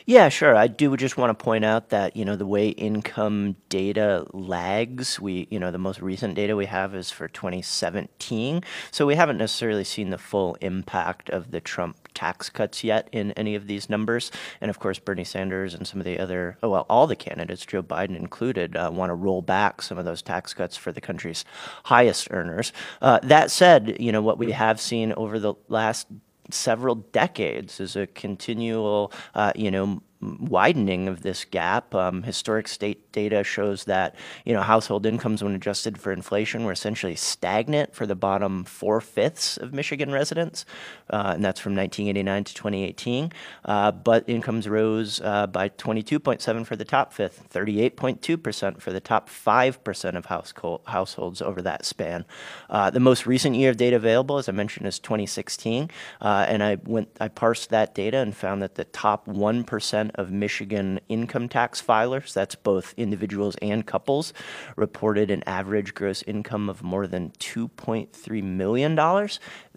Yeah, 0.07 0.29
sure. 0.29 0.55
I 0.55 0.69
do 0.69 0.97
just 0.97 1.17
want 1.17 1.37
to 1.37 1.45
point 1.45 1.65
out 1.65 1.89
that, 1.89 2.17
you 2.17 2.25
know, 2.25 2.37
the 2.37 2.47
way 2.47 2.69
income 2.69 3.57
data 3.69 4.25
lags, 4.33 5.19
we, 5.19 5.49
you 5.51 5.59
know, 5.59 5.73
the 5.73 5.79
most 5.79 6.01
recent 6.01 6.37
data 6.37 6.55
we 6.55 6.67
have 6.67 6.95
is 6.95 7.11
for 7.11 7.27
2017. 7.27 8.63
So 8.93 9.05
we 9.05 9.17
haven't 9.17 9.39
necessarily 9.39 9.83
seen 9.83 10.11
the 10.11 10.19
full 10.19 10.57
impact 10.61 11.29
of 11.31 11.51
the 11.51 11.61
Trump 11.61 12.06
tax 12.17 12.49
cuts 12.49 12.83
yet 12.83 13.09
in 13.13 13.31
any 13.33 13.55
of 13.55 13.69
these 13.69 13.89
numbers. 13.89 14.33
And 14.61 14.71
of 14.71 14.81
course, 14.81 14.99
Bernie 14.99 15.23
Sanders 15.23 15.75
and 15.75 15.87
some 15.87 16.01
of 16.01 16.05
the 16.07 16.19
other, 16.19 16.59
oh, 16.63 16.71
well, 16.71 16.87
all 16.89 17.07
the 17.07 17.15
candidates, 17.15 17.65
Joe 17.65 17.83
Biden 17.83 18.17
included, 18.17 18.75
uh, 18.77 18.91
want 18.93 19.11
to 19.11 19.15
roll 19.15 19.43
back 19.43 19.83
some 19.83 19.99
of 19.99 20.05
those 20.05 20.23
tax 20.23 20.55
cuts 20.55 20.77
for 20.77 20.91
the 20.91 21.01
country's 21.01 21.45
highest 21.85 22.29
earners. 22.31 22.73
Uh, 23.03 23.21
that 23.23 23.51
said, 23.51 23.99
you 24.01 24.11
know, 24.11 24.23
what 24.23 24.39
we 24.39 24.51
have 24.51 24.81
seen 24.81 25.13
over 25.13 25.39
the 25.39 25.55
last 25.69 26.09
several 26.51 26.95
decades 26.95 27.81
is 27.81 27.97
a 27.97 28.07
continual, 28.07 29.13
uh, 29.35 29.53
you 29.55 29.71
know, 29.71 30.03
widening 30.41 31.09
of 31.09 31.23
this 31.23 31.45
gap. 31.45 31.95
Um, 31.95 32.23
historic 32.23 32.69
state 32.69 33.13
data 33.13 33.45
shows 33.45 33.85
that 33.85 34.15
you 34.45 34.53
know 34.53 34.63
household 34.63 35.07
incomes, 35.07 35.43
when 35.43 35.55
adjusted 35.55 35.99
for 35.99 36.13
inflation, 36.13 36.65
were 36.65 36.73
essentially 36.73 37.17
stagnant 37.17 37.95
for 37.95 38.07
the 38.07 38.15
bottom 38.15 38.65
four 38.65 39.01
fifths 39.01 39.57
of 39.57 39.73
Michigan 39.73 40.13
residents, 40.13 40.65
uh, 41.11 41.33
and 41.35 41.45
that's 41.45 41.61
from 41.61 41.75
1989 41.75 42.45
to 42.45 42.55
2018. 42.55 43.33
Uh, 43.65 43.93
but 43.93 44.29
incomes 44.29 44.69
rose 44.69 45.21
uh, 45.23 45.47
by 45.47 45.69
22.7 45.69 46.67
for 46.67 46.77
the 46.77 46.85
top 46.85 47.13
fifth, 47.13 47.49
38.2 47.53 48.43
percent 48.43 48.83
for 48.83 48.93
the 48.93 49.01
top 49.01 49.29
five 49.29 49.83
percent 49.85 50.17
of 50.17 50.27
household 50.27 50.83
households 50.87 51.41
over 51.43 51.63
that 51.63 51.85
span. 51.85 52.25
Uh, 52.69 52.91
the 52.91 53.01
most 53.01 53.27
recent 53.27 53.57
year 53.57 53.71
of 53.71 53.77
data 53.77 53.97
available, 53.97 54.39
as 54.39 54.49
I 54.49 54.53
mentioned, 54.53 54.87
is 54.87 54.99
2016, 54.99 55.91
uh, 56.21 56.47
and 56.49 56.63
I 56.63 56.77
went 56.85 57.09
I 57.21 57.29
parsed 57.29 57.71
that 57.71 57.95
data 57.95 58.19
and 58.19 58.37
found 58.37 58.63
that 58.63 58.75
the 58.75 58.85
top 58.85 59.27
one 59.27 59.65
percent 59.65 60.11
of 60.17 60.33
Michigan 60.33 61.01
income 61.09 61.49
tax 61.49 61.81
filers, 61.81 62.33
that's 62.33 62.55
both 62.55 62.95
individuals 62.97 63.57
and 63.63 63.87
couples, 63.87 64.33
reported 64.75 65.31
an 65.31 65.43
average 65.47 65.95
gross 65.95 66.23
income 66.23 66.69
of 66.69 66.83
more 66.83 67.07
than 67.07 67.31
$2.3 67.39 68.43
million. 68.43 68.95
The 68.95 69.31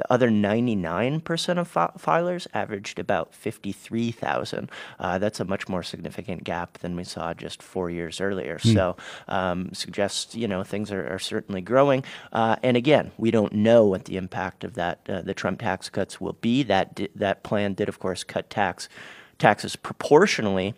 other 0.09 0.30
99% 0.30 1.57
of 1.57 1.68
fi- 1.68 1.91
filers 1.97 2.47
averaged 2.53 3.00
about 3.00 3.33
53,000. 3.33 4.71
Uh, 5.00 5.18
that's 5.18 5.39
a 5.39 5.45
much 5.45 5.68
more 5.68 5.83
significant 5.83 6.44
gap 6.44 6.77
than 6.80 6.95
we 6.95 7.03
saw 7.03 7.33
just 7.33 7.62
four 7.62 7.89
years 7.89 8.21
earlier. 8.21 8.57
Mm. 8.59 8.74
So 8.74 8.95
um, 9.27 9.69
suggests, 9.74 10.36
you 10.36 10.47
know, 10.47 10.63
things 10.63 10.91
are, 10.91 11.13
are 11.13 11.19
certainly 11.19 11.62
growing. 11.62 12.03
Uh, 12.31 12.56
and 12.63 12.77
again, 12.77 13.12
we 13.18 13.31
don't 13.31 13.53
know 13.53 13.86
what 13.86 14.06
the 14.06 14.18
impact 14.18 14.63
of 14.63 14.74
that, 14.75 15.00
uh, 15.07 15.21
the 15.21 15.33
Trump 15.33 15.59
tax 15.59 15.89
cuts 15.89 16.19
will 16.19 16.33
be. 16.33 16.63
That, 16.63 16.95
di- 16.95 17.09
that 17.15 17.44
plan 17.44 17.74
did, 17.74 17.89
of 17.89 18.00
course, 18.00 18.24
cut 18.24 18.50
tax 18.50 18.89
taxes 19.39 19.75
proportionally 19.75 20.75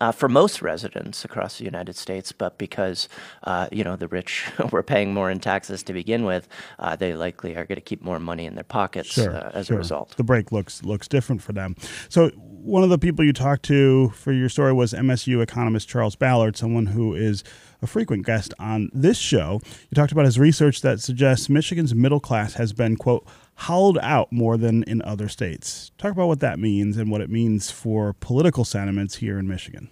uh, 0.00 0.12
for 0.12 0.28
most 0.28 0.60
residents 0.62 1.24
across 1.24 1.58
the 1.58 1.64
United 1.64 1.96
States, 1.96 2.32
but 2.32 2.58
because 2.58 3.08
uh, 3.44 3.68
you 3.70 3.84
know 3.84 3.96
the 3.96 4.08
rich 4.08 4.46
were 4.70 4.82
paying 4.82 5.14
more 5.14 5.30
in 5.30 5.40
taxes 5.40 5.82
to 5.84 5.92
begin 5.92 6.24
with, 6.24 6.48
uh, 6.78 6.96
they 6.96 7.14
likely 7.14 7.56
are 7.56 7.64
going 7.64 7.76
to 7.76 7.80
keep 7.80 8.02
more 8.02 8.18
money 8.18 8.44
in 8.46 8.54
their 8.54 8.64
pockets 8.64 9.10
sure, 9.10 9.34
uh, 9.34 9.50
as 9.54 9.66
sure. 9.66 9.76
a 9.76 9.78
result. 9.78 10.16
The 10.16 10.24
break 10.24 10.52
looks 10.52 10.82
looks 10.82 11.08
different 11.08 11.42
for 11.42 11.52
them. 11.52 11.76
So 12.08 12.30
one 12.64 12.82
of 12.82 12.88
the 12.88 12.98
people 12.98 13.22
you 13.22 13.34
talked 13.34 13.62
to 13.64 14.08
for 14.10 14.32
your 14.32 14.48
story 14.48 14.72
was 14.72 14.94
MSU 14.94 15.42
economist 15.42 15.86
Charles 15.86 16.16
Ballard, 16.16 16.56
someone 16.56 16.86
who 16.86 17.14
is 17.14 17.44
a 17.82 17.86
frequent 17.86 18.24
guest 18.24 18.54
on 18.58 18.88
this 18.94 19.18
show. 19.18 19.60
You 19.90 19.94
talked 19.94 20.12
about 20.12 20.24
his 20.24 20.38
research 20.38 20.80
that 20.80 20.98
suggests 20.98 21.50
Michigan's 21.50 21.94
middle 21.94 22.20
class 22.20 22.54
has 22.54 22.72
been 22.72 22.96
quote 22.96 23.26
hollowed 23.56 23.98
out 23.98 24.32
more 24.32 24.56
than 24.56 24.82
in 24.84 25.02
other 25.02 25.28
states. 25.28 25.92
Talk 25.98 26.12
about 26.12 26.26
what 26.26 26.40
that 26.40 26.58
means 26.58 26.96
and 26.96 27.10
what 27.10 27.20
it 27.20 27.28
means 27.28 27.70
for 27.70 28.14
political 28.14 28.64
sentiments 28.64 29.16
here 29.16 29.38
in 29.38 29.46
Michigan. 29.46 29.90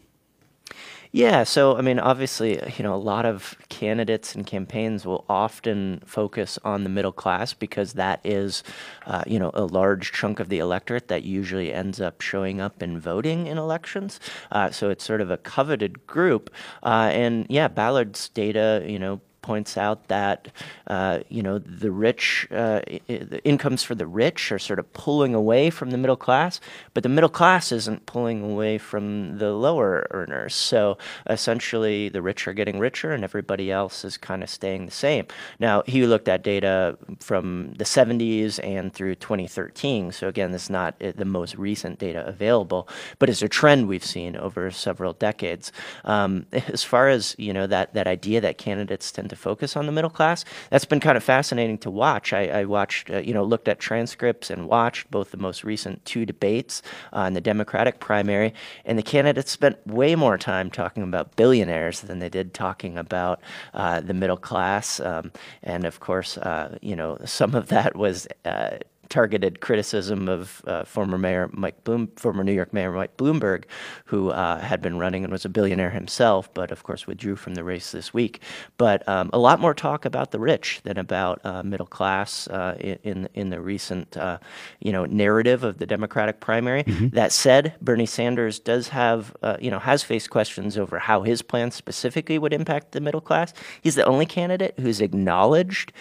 Yeah, 1.14 1.44
so 1.44 1.76
I 1.76 1.82
mean, 1.82 1.98
obviously, 1.98 2.58
you 2.78 2.82
know, 2.82 2.94
a 2.94 2.96
lot 2.96 3.26
of 3.26 3.54
candidates 3.68 4.34
and 4.34 4.46
campaigns 4.46 5.04
will 5.04 5.26
often 5.28 6.00
focus 6.06 6.58
on 6.64 6.84
the 6.84 6.88
middle 6.88 7.12
class 7.12 7.52
because 7.52 7.92
that 7.94 8.20
is, 8.24 8.62
uh, 9.06 9.22
you 9.26 9.38
know, 9.38 9.50
a 9.52 9.64
large 9.66 10.12
chunk 10.12 10.40
of 10.40 10.48
the 10.48 10.58
electorate 10.58 11.08
that 11.08 11.22
usually 11.22 11.70
ends 11.70 12.00
up 12.00 12.22
showing 12.22 12.62
up 12.62 12.80
and 12.80 12.98
voting 12.98 13.46
in 13.46 13.58
elections. 13.58 14.20
Uh, 14.52 14.70
so 14.70 14.88
it's 14.88 15.04
sort 15.04 15.20
of 15.20 15.30
a 15.30 15.36
coveted 15.36 16.06
group. 16.06 16.48
Uh, 16.82 17.10
and 17.12 17.44
yeah, 17.50 17.68
Ballard's 17.68 18.30
data, 18.30 18.82
you 18.88 18.98
know, 18.98 19.20
points 19.42 19.76
out 19.76 20.08
that 20.08 20.48
uh, 20.86 21.20
you 21.28 21.42
know 21.42 21.58
the 21.58 21.90
rich, 21.90 22.46
uh, 22.50 22.80
the 23.08 23.40
incomes 23.44 23.82
for 23.82 23.94
the 23.94 24.06
rich 24.06 24.50
are 24.52 24.58
sort 24.58 24.78
of 24.78 24.92
pulling 24.92 25.34
away 25.34 25.68
from 25.70 25.90
the 25.90 25.98
middle 25.98 26.16
class, 26.16 26.60
but 26.94 27.02
the 27.02 27.08
middle 27.08 27.28
class 27.28 27.72
isn't 27.72 28.06
pulling 28.06 28.42
away 28.42 28.78
from 28.78 29.38
the 29.38 29.52
lower 29.52 30.06
earners. 30.12 30.54
So 30.54 30.96
essentially, 31.28 32.08
the 32.08 32.22
rich 32.22 32.48
are 32.48 32.54
getting 32.54 32.78
richer, 32.78 33.12
and 33.12 33.24
everybody 33.24 33.70
else 33.70 34.04
is 34.04 34.16
kind 34.16 34.42
of 34.42 34.48
staying 34.48 34.86
the 34.86 34.92
same. 34.92 35.26
Now 35.58 35.82
he 35.86 36.06
looked 36.06 36.28
at 36.28 36.42
data 36.42 36.96
from 37.20 37.74
the 37.74 37.84
70s 37.84 38.62
and 38.62 38.92
through 38.94 39.16
2013. 39.16 40.12
So 40.12 40.28
again, 40.28 40.52
this 40.52 40.64
is 40.64 40.70
not 40.70 40.94
uh, 41.02 41.12
the 41.16 41.24
most 41.24 41.56
recent 41.56 41.98
data 41.98 42.26
available, 42.26 42.88
but 43.18 43.28
it's 43.28 43.42
a 43.42 43.48
trend 43.48 43.88
we've 43.88 44.04
seen 44.04 44.36
over 44.36 44.70
several 44.70 45.12
decades. 45.12 45.72
Um, 46.04 46.46
as 46.52 46.84
far 46.84 47.08
as 47.08 47.34
you 47.38 47.52
know 47.52 47.66
that 47.66 47.94
that 47.94 48.06
idea 48.06 48.40
that 48.40 48.58
candidates 48.58 49.10
tend 49.10 49.30
to 49.32 49.36
focus 49.36 49.76
on 49.76 49.86
the 49.86 49.92
middle 49.92 50.10
class. 50.10 50.44
That's 50.70 50.84
been 50.84 51.00
kind 51.00 51.16
of 51.16 51.24
fascinating 51.24 51.78
to 51.78 51.90
watch. 51.90 52.32
I, 52.32 52.60
I 52.60 52.64
watched, 52.64 53.10
uh, 53.10 53.18
you 53.18 53.34
know, 53.34 53.44
looked 53.44 53.68
at 53.68 53.80
transcripts 53.80 54.50
and 54.50 54.68
watched 54.68 55.10
both 55.10 55.30
the 55.30 55.36
most 55.36 55.64
recent 55.64 56.04
two 56.04 56.24
debates 56.24 56.82
uh, 57.12 57.22
in 57.22 57.34
the 57.34 57.40
Democratic 57.40 57.98
primary, 57.98 58.54
and 58.84 58.98
the 58.98 59.02
candidates 59.02 59.50
spent 59.50 59.84
way 59.86 60.14
more 60.14 60.38
time 60.38 60.70
talking 60.70 61.02
about 61.02 61.36
billionaires 61.36 62.00
than 62.00 62.18
they 62.18 62.28
did 62.28 62.54
talking 62.54 62.98
about 62.98 63.40
uh, 63.74 64.00
the 64.00 64.14
middle 64.14 64.36
class. 64.36 65.00
Um, 65.00 65.32
and 65.62 65.84
of 65.84 66.00
course, 66.00 66.38
uh, 66.38 66.78
you 66.80 66.96
know, 66.96 67.18
some 67.24 67.54
of 67.54 67.68
that 67.68 67.96
was 67.96 68.28
uh, 68.44 68.78
targeted 69.12 69.60
criticism 69.60 70.26
of 70.26 70.62
uh, 70.66 70.84
former 70.84 71.18
Mayor 71.18 71.50
Mike 71.52 71.84
Bloom, 71.84 72.08
former 72.16 72.42
New 72.42 72.54
York 72.54 72.72
Mayor 72.72 72.90
Mike 72.90 73.18
Bloomberg, 73.18 73.64
who 74.06 74.30
uh, 74.30 74.58
had 74.58 74.80
been 74.80 74.98
running 74.98 75.22
and 75.22 75.30
was 75.30 75.44
a 75.44 75.50
billionaire 75.50 75.90
himself, 75.90 76.52
but 76.54 76.70
of 76.70 76.82
course 76.82 77.06
withdrew 77.06 77.36
from 77.36 77.54
the 77.54 77.62
race 77.62 77.92
this 77.92 78.14
week. 78.14 78.40
But 78.78 79.06
um, 79.06 79.28
a 79.34 79.38
lot 79.38 79.60
more 79.60 79.74
talk 79.74 80.06
about 80.06 80.30
the 80.30 80.40
rich 80.40 80.80
than 80.84 80.96
about 80.96 81.44
uh, 81.44 81.62
middle 81.62 81.86
class 81.86 82.48
uh, 82.48 82.74
in 82.80 83.28
in 83.34 83.50
the 83.50 83.60
recent 83.60 84.16
uh, 84.16 84.38
you 84.80 84.92
know 84.92 85.04
narrative 85.04 85.62
of 85.62 85.76
the 85.76 85.86
Democratic 85.86 86.40
primary. 86.40 86.84
Mm-hmm. 86.84 87.08
That 87.08 87.32
said, 87.32 87.74
Bernie 87.82 88.06
Sanders 88.06 88.58
does 88.58 88.88
have 88.88 89.36
uh, 89.42 89.58
you 89.60 89.70
know 89.70 89.78
has 89.78 90.02
faced 90.02 90.30
questions 90.30 90.78
over 90.78 90.98
how 90.98 91.20
his 91.20 91.42
plan 91.42 91.70
specifically 91.70 92.38
would 92.38 92.54
impact 92.54 92.92
the 92.92 93.00
middle 93.02 93.20
class. 93.20 93.52
He's 93.82 93.94
the 93.94 94.06
only 94.06 94.24
candidate 94.24 94.72
who's 94.80 95.02
acknowledged 95.02 95.92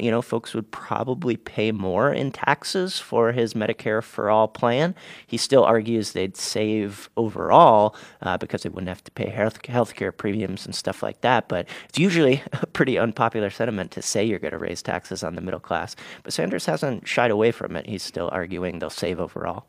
you 0.00 0.10
know 0.10 0.22
folks 0.22 0.54
would 0.54 0.68
probably 0.72 1.36
pay 1.36 1.70
more 1.70 2.12
in 2.12 2.32
tax 2.32 2.47
taxes 2.48 2.98
for 2.98 3.32
his 3.32 3.52
Medicare 3.52 4.02
for 4.02 4.30
All 4.30 4.48
plan. 4.48 4.94
He 5.26 5.36
still 5.36 5.64
argues 5.64 6.12
they'd 6.12 6.34
save 6.34 7.10
overall 7.14 7.94
uh, 8.22 8.38
because 8.38 8.62
they 8.62 8.70
wouldn't 8.70 8.88
have 8.88 9.04
to 9.04 9.10
pay 9.10 9.28
health 9.28 9.94
care 9.94 10.12
premiums 10.12 10.64
and 10.64 10.74
stuff 10.74 11.02
like 11.02 11.20
that. 11.20 11.48
But 11.48 11.68
it's 11.90 11.98
usually 11.98 12.42
a 12.54 12.66
pretty 12.66 12.98
unpopular 12.98 13.50
sentiment 13.50 13.90
to 13.92 14.02
say 14.02 14.24
you're 14.24 14.38
going 14.38 14.52
to 14.52 14.58
raise 14.58 14.80
taxes 14.80 15.22
on 15.22 15.34
the 15.34 15.42
middle 15.42 15.60
class. 15.60 15.94
But 16.22 16.32
Sanders 16.32 16.64
hasn't 16.64 17.06
shied 17.06 17.30
away 17.30 17.52
from 17.52 17.76
it. 17.76 17.86
He's 17.86 18.02
still 18.02 18.30
arguing 18.32 18.78
they'll 18.78 18.88
save 18.88 19.20
overall. 19.20 19.66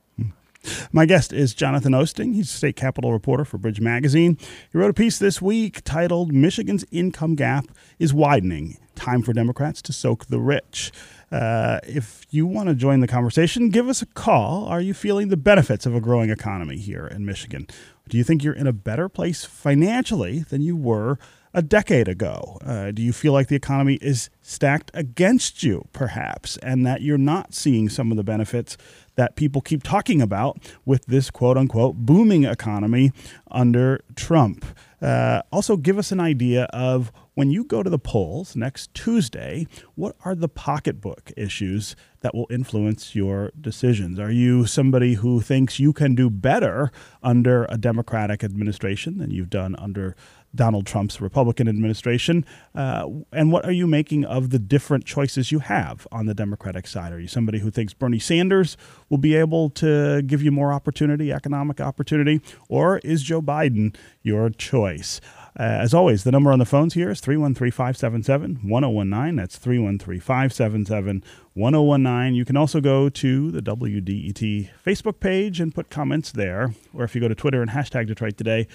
My 0.92 1.06
guest 1.06 1.32
is 1.34 1.54
Jonathan 1.54 1.94
Oosting. 1.94 2.34
He's 2.34 2.50
a 2.50 2.58
state 2.58 2.75
capitol 2.75 3.12
reporter 3.12 3.46
for 3.46 3.58
Bridge 3.58 3.80
Magazine. 3.80 4.38
He 4.72 4.78
wrote 4.78 4.89
a 4.89 4.94
piece 4.94 5.18
this 5.18 5.42
week 5.42 5.84
titled 5.84 6.34
Michigan's 6.34 6.86
Income 6.92 7.36
Gap 7.36 7.66
is 7.98 8.13
Widening. 8.13 8.78
Time 8.96 9.22
for 9.22 9.32
Democrats 9.34 9.82
to 9.84 9.94
Soak 9.94 10.25
the 10.25 10.39
Rich. 10.39 10.92
Uh, 11.32 11.80
if 11.84 12.25
you 12.32 12.46
want 12.46 12.70
to 12.70 12.75
join 12.75 13.00
the 13.00 13.08
conversation, 13.08 13.70
give 13.70 13.88
us 13.88 14.01
a 14.01 14.06
call. 14.06 14.66
Are 14.66 14.82
you 14.82 14.94
feeling 14.94 15.30
the 15.30 15.38
benefits 15.38 15.86
of 15.86 15.96
a 15.96 16.01
growing 16.01 16.30
economy 16.30 16.78
here 16.78 17.08
in 17.08 17.25
Michigan? 17.25 17.68
Do 18.10 18.18
you 18.18 18.24
think 18.24 18.44
you're 18.44 18.54
in 18.54 18.68
a 18.68 18.74
better 18.74 19.08
place 19.08 19.46
financially 19.46 20.39
than 20.39 20.62
you 20.62 20.75
were 20.75 21.20
a 21.53 21.62
decade 21.62 22.08
ago? 22.08 22.58
Uh, 22.63 22.91
do 22.91 23.01
you 23.01 23.13
feel 23.13 23.34
like 23.34 23.48
the 23.48 23.56
economy 23.56 23.96
is 24.01 24.29
stacked 24.41 24.91
against 24.94 25.63
you, 25.63 25.88
perhaps, 25.94 26.58
and 26.58 26.86
that 26.86 27.01
you're 27.01 27.18
not 27.18 27.53
seeing 27.53 27.89
some 27.89 28.12
of 28.12 28.18
the 28.18 28.24
benefits 28.24 28.77
that 29.15 29.36
people 29.36 29.62
keep 29.62 29.84
talking 29.84 30.22
about 30.22 30.58
with 30.86 31.06
this 31.08 31.29
quote 31.29 31.58
unquote 31.58 31.96
booming 31.96 32.44
economy 32.46 33.12
under 33.51 34.00
Trump? 34.15 34.65
Uh, 35.01 35.41
also, 35.51 35.77
give 35.77 35.98
us 35.98 36.12
an 36.12 36.20
idea 36.20 36.65
of 36.65 37.12
when 37.34 37.51
you 37.51 37.63
go 37.63 37.82
to 37.82 37.89
the 37.89 37.98
polls 37.98 38.53
next 38.53 38.94
Tuesday, 38.94 39.65
what 39.96 40.13
are 40.25 40.36
the 40.36 40.50
pocketbook 40.50 41.32
issues 41.38 41.96
that 42.20 42.36
will 42.36 42.48
influence 42.50 43.15
your 43.15 43.53
decisions? 43.60 44.20
Are 44.20 44.32
you 44.32 44.65
somebody 44.65 45.13
who 45.13 45.39
thinks 45.39 45.79
you 45.79 45.94
can 45.94 46.15
do 46.15 46.29
better 46.29 46.91
under 47.24 47.65
a 47.70 47.77
Democratic 47.77 48.44
administration 48.44 49.20
than 49.20 49.32
you've 49.32 49.50
done 49.50 49.74
under 49.77 50.18
Donald 50.53 50.86
Trump's 50.86 51.22
Republican 51.22 51.68
administration? 51.68 52.46
Uh, 52.74 53.08
and 53.32 53.51
what 53.51 53.65
are 53.65 53.72
you 53.72 53.88
making 53.88 54.25
of 54.25 54.50
the 54.50 54.60
different 54.60 55.06
choices 55.06 55.51
you 55.51 55.60
have 55.60 56.08
on 56.12 56.25
the 56.25 56.34
Democratic 56.34 56.88
side? 56.88 57.12
Are 57.12 57.20
you 57.20 57.27
somebody 57.27 57.60
who 57.60 57.72
thinks 57.72 57.94
Bernie 57.94 58.20
Sanders 58.20 58.77
will 59.10 59.18
be 59.18 59.36
able 59.36 59.70
to 59.72 60.22
give 60.24 60.41
you 60.41 60.51
more 60.51 60.74
opportunity, 60.74 61.32
economic 61.32 61.79
opportunity, 61.79 62.41
or 62.68 63.00
is 63.00 63.24
Joe 63.24 63.41
Biden 63.41 63.96
your 64.24 64.50
choice? 64.50 65.22
Uh, 65.60 65.63
as 65.63 65.94
always, 65.94 66.24
the 66.24 66.32
number 66.32 66.51
on 66.51 66.60
the 66.60 66.65
phones 66.65 66.94
here 66.94 67.10
is 67.10 67.20
313 67.20 67.72
577 67.72 68.60
1019. 68.63 69.36
That's 69.36 69.58
313 69.58 70.22
577 70.22 71.24
1019. 71.53 72.36
You 72.36 72.46
can 72.46 72.56
also 72.56 72.79
go 72.79 73.10
to 73.10 73.51
the 73.51 73.62
WDET 73.62 74.70
Facebook 74.86 75.20
page 75.20 75.60
and 75.60 75.75
put 75.75 75.89
comments 75.89 76.32
there. 76.32 76.74
Or 76.94 77.03
if 77.03 77.13
you 77.13 77.22
go 77.22 77.27
to 77.27 77.36
Twitter 77.36 77.62
and 77.62 77.72
hashtag 77.72 78.08
Detroit 78.08 78.38
Today, 78.38 78.68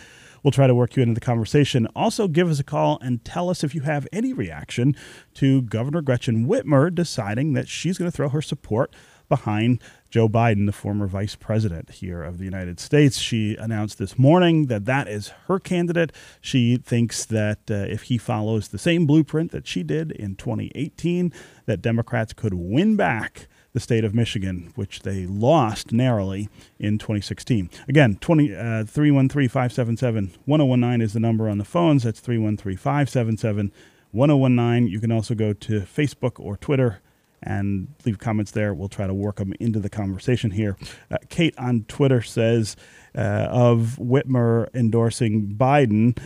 we'll 0.44 0.52
try 0.52 0.68
to 0.68 0.74
work 0.74 0.94
you 0.94 1.02
into 1.02 1.14
the 1.14 1.20
conversation. 1.20 1.88
Also, 1.96 2.28
give 2.28 2.48
us 2.48 2.60
a 2.60 2.64
call 2.64 2.98
and 3.00 3.24
tell 3.24 3.50
us 3.50 3.64
if 3.64 3.74
you 3.74 3.80
have 3.80 4.06
any 4.12 4.32
reaction 4.32 4.94
to 5.32 5.62
Governor 5.62 6.02
Gretchen 6.02 6.46
Whitmer 6.46 6.94
deciding 6.94 7.54
that 7.54 7.66
she's 7.66 7.98
going 7.98 8.10
to 8.10 8.16
throw 8.16 8.28
her 8.28 8.42
support 8.42 8.94
behind 9.28 9.80
Joe 10.10 10.28
Biden, 10.28 10.66
the 10.66 10.72
former 10.72 11.06
vice 11.06 11.34
president 11.34 11.90
here 11.90 12.22
of 12.22 12.38
the 12.38 12.44
United 12.44 12.78
States. 12.78 13.18
She 13.18 13.56
announced 13.56 13.98
this 13.98 14.18
morning 14.18 14.66
that 14.66 14.84
that 14.84 15.08
is 15.08 15.28
her 15.48 15.58
candidate. 15.58 16.12
She 16.42 16.76
thinks 16.76 17.24
that 17.24 17.70
uh, 17.70 17.74
if 17.74 18.02
he 18.02 18.18
follows 18.18 18.68
the 18.68 18.78
same 18.78 19.06
blueprint 19.06 19.50
that 19.52 19.66
she 19.66 19.82
did 19.82 20.12
in 20.12 20.36
2018, 20.36 21.32
that 21.64 21.80
Democrats 21.82 22.34
could 22.34 22.54
win 22.54 22.96
back 22.96 23.48
the 23.74 23.80
state 23.80 24.04
of 24.04 24.14
Michigan, 24.14 24.72
which 24.76 25.00
they 25.02 25.26
lost 25.26 25.92
narrowly 25.92 26.48
in 26.78 26.96
2016. 26.96 27.68
Again, 27.88 28.16
20, 28.20 28.54
uh, 28.54 28.84
313 28.84 29.48
577 29.48 30.32
1019 30.46 31.04
is 31.04 31.12
the 31.12 31.20
number 31.20 31.48
on 31.48 31.58
the 31.58 31.64
phones. 31.64 32.04
That's 32.04 32.20
313 32.20 32.78
577 32.78 33.72
1019. 34.12 34.88
You 34.90 35.00
can 35.00 35.12
also 35.12 35.34
go 35.34 35.52
to 35.52 35.80
Facebook 35.80 36.38
or 36.38 36.56
Twitter 36.56 37.00
and 37.42 37.88
leave 38.06 38.18
comments 38.18 38.52
there. 38.52 38.72
We'll 38.72 38.88
try 38.88 39.06
to 39.06 39.12
work 39.12 39.36
them 39.36 39.52
into 39.60 39.80
the 39.80 39.90
conversation 39.90 40.52
here. 40.52 40.76
Uh, 41.10 41.18
Kate 41.28 41.54
on 41.58 41.84
Twitter 41.88 42.22
says 42.22 42.76
uh, 43.16 43.48
of 43.50 43.98
Whitmer 44.00 44.68
endorsing 44.72 45.54
Biden. 45.58 46.16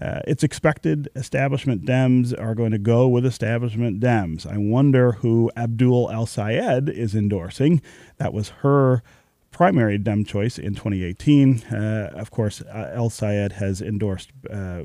Uh, 0.00 0.20
it's 0.26 0.42
expected 0.42 1.08
establishment 1.16 1.84
Dems 1.84 2.38
are 2.38 2.54
going 2.54 2.72
to 2.72 2.78
go 2.78 3.08
with 3.08 3.24
establishment 3.24 4.00
Dems. 4.00 4.46
I 4.46 4.58
wonder 4.58 5.12
who 5.12 5.50
Abdul 5.56 6.10
El 6.10 6.26
Sayed 6.26 6.88
is 6.88 7.14
endorsing. 7.14 7.80
That 8.18 8.32
was 8.32 8.50
her 8.60 9.02
primary 9.50 9.96
Dem 9.98 10.24
choice 10.24 10.58
in 10.58 10.74
2018. 10.74 11.64
Uh, 11.64 12.10
of 12.14 12.30
course, 12.30 12.60
uh, 12.62 12.90
El 12.92 13.10
Sayed 13.10 13.52
has 13.52 13.80
endorsed 13.80 14.30
uh, 14.50 14.82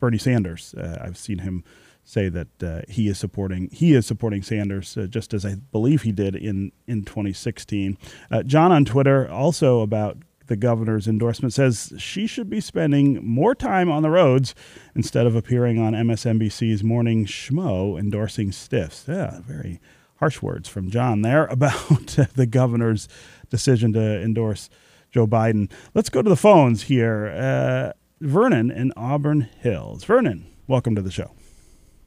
Bernie 0.00 0.18
Sanders. 0.18 0.74
I've 0.76 1.18
seen 1.18 1.38
him 1.38 1.64
say 2.10 2.28
that 2.28 2.62
uh, 2.62 2.80
he 2.88 3.08
is 3.08 3.18
supporting 3.18 3.68
he 3.70 3.94
is 3.94 4.06
supporting 4.06 4.42
Sanders 4.42 4.96
uh, 4.96 5.06
just 5.06 5.32
as 5.32 5.44
I 5.44 5.54
believe 5.54 6.02
he 6.02 6.12
did 6.12 6.34
in 6.34 6.72
in 6.86 7.04
2016. 7.04 7.96
Uh, 8.30 8.42
John 8.42 8.72
on 8.72 8.84
Twitter 8.84 9.30
also 9.30 9.80
about 9.80 10.18
the 10.50 10.56
governor's 10.56 11.06
endorsement 11.06 11.54
says 11.54 11.92
she 11.96 12.26
should 12.26 12.50
be 12.50 12.60
spending 12.60 13.24
more 13.24 13.54
time 13.54 13.88
on 13.88 14.02
the 14.02 14.10
roads 14.10 14.52
instead 14.96 15.24
of 15.24 15.36
appearing 15.36 15.78
on 15.78 15.92
MSNBC's 15.92 16.82
Morning 16.82 17.24
Schmo 17.24 17.96
endorsing 17.96 18.50
stiffs. 18.50 19.04
Yeah, 19.06 19.42
very 19.46 19.80
harsh 20.16 20.42
words 20.42 20.68
from 20.68 20.90
John 20.90 21.22
there 21.22 21.46
about 21.50 22.18
the 22.34 22.46
governor's 22.46 23.06
decision 23.48 23.92
to 23.92 24.20
endorse 24.20 24.68
Joe 25.12 25.28
Biden. 25.28 25.70
Let's 25.94 26.10
go 26.10 26.20
to 26.20 26.28
the 26.28 26.34
phones 26.34 26.82
here. 26.82 27.28
Uh, 27.28 27.92
Vernon 28.20 28.72
in 28.72 28.92
Auburn 28.96 29.42
Hills. 29.60 30.02
Vernon, 30.02 30.46
welcome 30.66 30.96
to 30.96 31.02
the 31.02 31.12
show. 31.12 31.30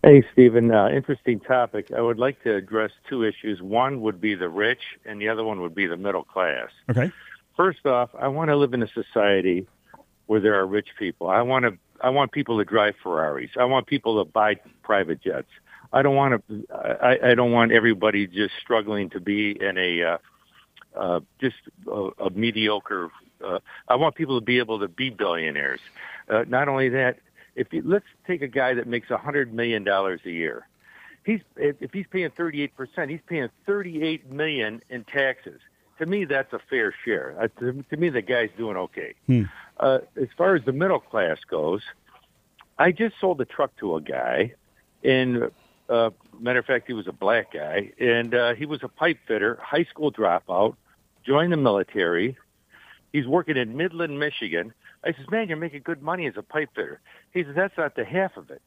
Hey, 0.03 0.21
Stephen. 0.33 0.69
Uh, 0.69 0.89
interesting 0.89 1.39
topic. 1.39 1.93
I 1.95 2.01
would 2.01 2.19
like 2.19 2.43
to 2.43 2.53
address 2.53 2.91
two 3.09 3.23
issues. 3.23 3.61
One 3.61 4.01
would 4.01 4.19
be 4.19 4.35
the 4.35 4.49
rich, 4.49 4.81
and 5.05 5.21
the 5.21 5.29
other 5.29 5.45
one 5.45 5.61
would 5.61 5.73
be 5.73 5.87
the 5.87 5.95
middle 5.95 6.25
class. 6.25 6.67
Okay. 6.89 7.09
First 7.55 7.85
off, 7.85 8.09
I 8.19 8.27
want 8.29 8.49
to 8.49 8.55
live 8.55 8.73
in 8.73 8.81
a 8.81 8.87
society 8.87 9.67
where 10.25 10.39
there 10.39 10.59
are 10.59 10.65
rich 10.65 10.89
people. 10.97 11.29
I 11.29 11.41
want 11.41 11.65
to. 11.65 11.77
I 12.01 12.09
want 12.09 12.31
people 12.31 12.57
to 12.57 12.65
drive 12.65 12.95
Ferraris. 13.01 13.51
I 13.57 13.65
want 13.65 13.87
people 13.87 14.23
to 14.23 14.29
buy 14.29 14.55
private 14.81 15.21
jets. 15.21 15.47
I 15.93 16.01
don't 16.01 16.15
want 16.15 16.43
to. 16.49 16.65
I, 16.73 17.31
I 17.31 17.35
don't 17.35 17.51
want 17.51 17.71
everybody 17.71 18.25
just 18.27 18.53
struggling 18.61 19.09
to 19.11 19.19
be 19.19 19.51
in 19.51 19.77
a 19.77 20.03
uh, 20.03 20.17
uh, 20.95 21.19
just 21.39 21.55
a, 21.87 22.09
a 22.19 22.29
mediocre. 22.31 23.09
Uh, 23.43 23.59
I 23.87 23.95
want 23.95 24.15
people 24.15 24.39
to 24.39 24.45
be 24.45 24.57
able 24.57 24.79
to 24.79 24.87
be 24.87 25.11
billionaires. 25.11 25.79
Uh, 26.29 26.45
not 26.47 26.67
only 26.67 26.89
that, 26.89 27.19
if 27.55 27.71
you, 27.71 27.83
let's 27.85 28.05
take 28.25 28.41
a 28.41 28.47
guy 28.47 28.73
that 28.73 28.87
makes 28.87 29.11
a 29.11 29.17
hundred 29.17 29.53
million 29.53 29.83
dollars 29.83 30.21
a 30.25 30.31
year, 30.31 30.67
he's 31.23 31.41
if 31.57 31.91
he's 31.93 32.07
paying 32.09 32.31
thirty 32.31 32.63
eight 32.63 32.75
percent, 32.75 33.11
he's 33.11 33.21
paying 33.27 33.49
thirty 33.65 34.01
eight 34.01 34.31
million 34.31 34.81
in 34.89 35.03
taxes. 35.03 35.61
To 36.03 36.09
me, 36.09 36.25
that's 36.25 36.51
a 36.53 36.59
fair 36.69 36.93
share. 37.05 37.35
Uh, 37.39 37.47
to, 37.59 37.83
to, 37.89 37.97
me, 37.97 38.09
the 38.09 38.21
guy's 38.21 38.49
doing 38.57 38.75
okay. 38.77 39.15
Hmm. 39.27 39.43
Uh, 39.79 39.99
as 40.21 40.27
far 40.37 40.55
as 40.55 40.65
the 40.65 40.71
middle 40.71 40.99
class 40.99 41.37
goes, 41.49 41.81
I 42.77 42.91
just 42.91 43.15
sold 43.21 43.39
a 43.41 43.45
truck 43.45 43.75
to 43.77 43.95
a 43.95 44.01
guy, 44.01 44.53
and 45.03 45.49
uh, 45.89 46.09
matter 46.39 46.59
of 46.59 46.65
fact, 46.65 46.87
he 46.87 46.93
was 46.93 47.07
a 47.07 47.11
black 47.11 47.53
guy, 47.53 47.91
and 47.99 48.33
uh, 48.33 48.53
he 48.55 48.65
was 48.65 48.81
a 48.83 48.87
pipe 48.87 49.19
fitter, 49.27 49.59
high 49.61 49.85
school 49.85 50.11
dropout, 50.11 50.75
joined 51.25 51.53
the 51.53 51.57
military. 51.57 52.37
He's 53.11 53.27
working 53.27 53.57
in 53.57 53.77
Midland, 53.77 54.19
Michigan 54.19 54.73
I 55.03 55.11
says, 55.13 55.29
man, 55.29 55.47
you're 55.47 55.57
making 55.57 55.81
good 55.83 56.01
money 56.01 56.27
as 56.27 56.33
a 56.37 56.41
pipe 56.41 56.69
fitter. 56.75 57.01
He 57.31 57.43
says, 57.43 57.53
that's 57.55 57.77
not 57.77 57.95
the 57.95 58.05
half 58.05 58.37
of 58.37 58.49
it. 58.49 58.61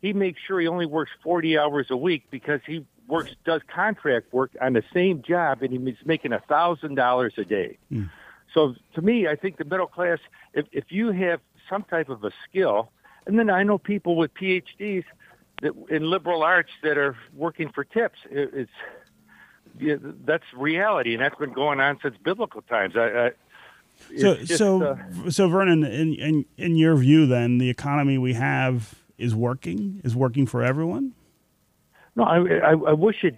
he 0.00 0.12
makes 0.12 0.40
sure 0.46 0.60
he 0.60 0.66
only 0.66 0.86
works 0.86 1.10
40 1.22 1.58
hours 1.58 1.86
a 1.90 1.96
week 1.96 2.24
because 2.30 2.60
he 2.66 2.84
works 3.12 3.32
does 3.44 3.60
contract 3.68 4.32
work 4.32 4.50
on 4.60 4.72
the 4.72 4.82
same 4.92 5.22
job 5.22 5.62
and 5.62 5.70
he's 5.70 5.96
making 6.04 6.32
a 6.32 6.40
thousand 6.40 6.94
dollars 6.94 7.34
a 7.36 7.44
day. 7.44 7.76
Mm. 7.92 8.10
So 8.54 8.74
to 8.94 9.02
me, 9.02 9.28
I 9.28 9.36
think 9.36 9.58
the 9.58 9.66
middle 9.66 9.86
class, 9.86 10.18
if 10.54 10.66
if 10.72 10.84
you 10.88 11.12
have 11.12 11.40
some 11.68 11.84
type 11.84 12.08
of 12.08 12.24
a 12.24 12.32
skill, 12.48 12.90
and 13.26 13.38
then 13.38 13.50
I 13.50 13.62
know 13.64 13.76
people 13.76 14.16
with 14.16 14.32
PhDs 14.34 15.04
that 15.60 15.72
in 15.90 16.10
liberal 16.10 16.42
arts 16.42 16.70
that 16.82 16.96
are 16.96 17.14
working 17.34 17.70
for 17.70 17.84
tips. 17.84 18.18
It, 18.30 18.50
it's 18.54 18.76
yeah, 19.78 19.96
that's 20.24 20.44
reality, 20.54 21.14
and 21.14 21.22
that's 21.22 21.38
been 21.38 21.52
going 21.52 21.80
on 21.80 21.98
since 22.02 22.16
biblical 22.22 22.62
times. 22.62 22.94
I, 22.96 23.06
I 23.26 23.30
So, 24.18 24.34
just, 24.34 24.58
so, 24.58 24.82
uh, 24.82 25.30
so 25.30 25.48
Vernon, 25.48 25.84
in, 25.84 26.14
in 26.14 26.44
in 26.56 26.76
your 26.76 26.96
view, 26.96 27.26
then 27.26 27.58
the 27.58 27.70
economy 27.70 28.18
we 28.18 28.34
have 28.34 28.94
is 29.18 29.34
working, 29.34 30.00
is 30.04 30.16
working 30.16 30.46
for 30.46 30.62
everyone. 30.62 31.14
No, 32.14 32.24
I, 32.24 32.36
I, 32.58 32.70
I 32.72 32.92
wish 32.92 33.24
it. 33.24 33.36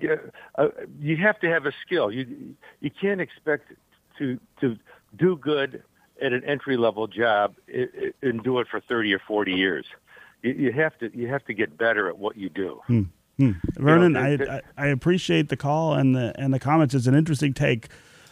Uh, 0.58 0.62
uh, 0.62 0.68
you 1.00 1.16
have 1.18 1.38
to 1.40 1.48
have 1.48 1.64
a 1.66 1.72
skill. 1.86 2.10
You 2.10 2.54
you 2.80 2.90
can't 2.90 3.20
expect 3.20 3.72
to 4.18 4.38
to 4.60 4.76
do 5.16 5.36
good 5.36 5.82
at 6.20 6.32
an 6.32 6.42
entry 6.44 6.76
level 6.76 7.06
job 7.06 7.54
and 8.22 8.42
do 8.42 8.58
it 8.58 8.66
for 8.68 8.80
thirty 8.80 9.12
or 9.14 9.20
forty 9.20 9.52
years. 9.52 9.86
You, 10.42 10.52
you 10.54 10.72
have 10.72 10.98
to 10.98 11.16
you 11.16 11.28
have 11.28 11.44
to 11.44 11.54
get 11.54 11.78
better 11.78 12.08
at 12.08 12.18
what 12.18 12.36
you 12.36 12.48
do. 12.48 12.80
Vernon, 13.38 14.12
there- 14.14 14.22
I, 14.22 14.36
there- 14.36 14.62
I 14.76 14.84
I 14.84 14.86
appreciate 14.88 15.48
the 15.50 15.56
call 15.56 15.94
and 15.94 16.14
the 16.16 16.34
and 16.36 16.52
the 16.52 16.60
comments. 16.60 16.94
It's 16.94 17.06
an 17.06 17.14
interesting 17.14 17.54
take 17.54 17.88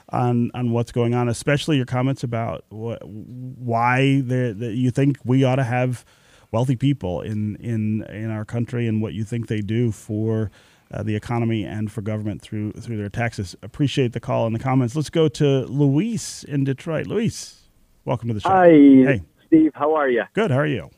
on 0.08 0.50
on 0.54 0.72
what's 0.72 0.90
going 0.92 1.14
on, 1.14 1.28
especially 1.28 1.76
your 1.76 1.86
comments 1.86 2.22
about 2.24 2.64
what, 2.68 3.00
why 3.06 4.20
the, 4.20 4.54
the, 4.58 4.72
you 4.72 4.90
think 4.90 5.18
we 5.24 5.42
ought 5.44 5.56
to 5.56 5.64
have 5.64 6.04
wealthy 6.52 6.76
people 6.76 7.22
in 7.22 7.56
in 7.56 8.02
in 8.04 8.30
our 8.30 8.44
country 8.44 8.86
and 8.86 9.02
what 9.02 9.14
you 9.14 9.24
think 9.24 9.48
they 9.48 9.60
do 9.60 9.90
for 9.90 10.50
uh, 10.92 11.02
the 11.02 11.16
economy 11.16 11.64
and 11.64 11.90
for 11.90 12.02
government 12.02 12.40
through 12.42 12.72
through 12.72 12.98
their 12.98 13.08
taxes. 13.08 13.56
Appreciate 13.62 14.12
the 14.12 14.20
call 14.20 14.46
and 14.46 14.54
the 14.54 14.58
comments. 14.60 14.94
Let's 14.94 15.10
go 15.10 15.26
to 15.28 15.60
Luis 15.66 16.44
in 16.44 16.62
Detroit. 16.64 17.06
Luis, 17.06 17.62
welcome 18.04 18.28
to 18.28 18.34
the 18.34 18.40
show. 18.40 18.50
Hi, 18.50 18.68
Hey, 18.68 19.22
Steve. 19.46 19.72
How 19.74 19.94
are 19.94 20.08
you? 20.08 20.24
good. 20.34 20.50
How 20.50 20.58
are 20.58 20.66
you? 20.66 20.90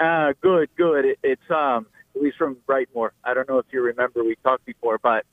Uh, 0.00 0.32
good, 0.40 0.68
good. 0.76 1.04
It, 1.04 1.18
it's 1.22 1.50
um, 1.50 1.86
Luis 2.14 2.34
from 2.36 2.56
Brightmoor. 2.68 3.10
I 3.24 3.34
don't 3.34 3.48
know 3.48 3.58
if 3.58 3.66
you 3.72 3.82
remember 3.82 4.24
we 4.24 4.36
talked 4.42 4.64
before, 4.64 4.98
but 4.98 5.24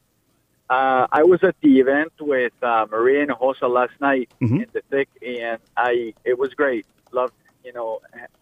uh, 0.70 1.08
I 1.12 1.24
was 1.24 1.44
at 1.44 1.56
the 1.62 1.80
event 1.80 2.14
with 2.20 2.54
uh, 2.64 2.86
Maria 2.92 3.26
Hinojosa 3.28 3.70
last 3.70 3.94
night 4.00 4.30
Mhm. 4.42 4.64
in 4.64 4.68
the 4.74 4.82
thick, 4.90 5.10
and 5.26 5.60
I 5.78 6.14
it 6.26 6.38
was 6.40 6.54
great. 6.54 6.86
Loved, 7.12 7.34
you 7.64 7.74
know, 7.74 8.02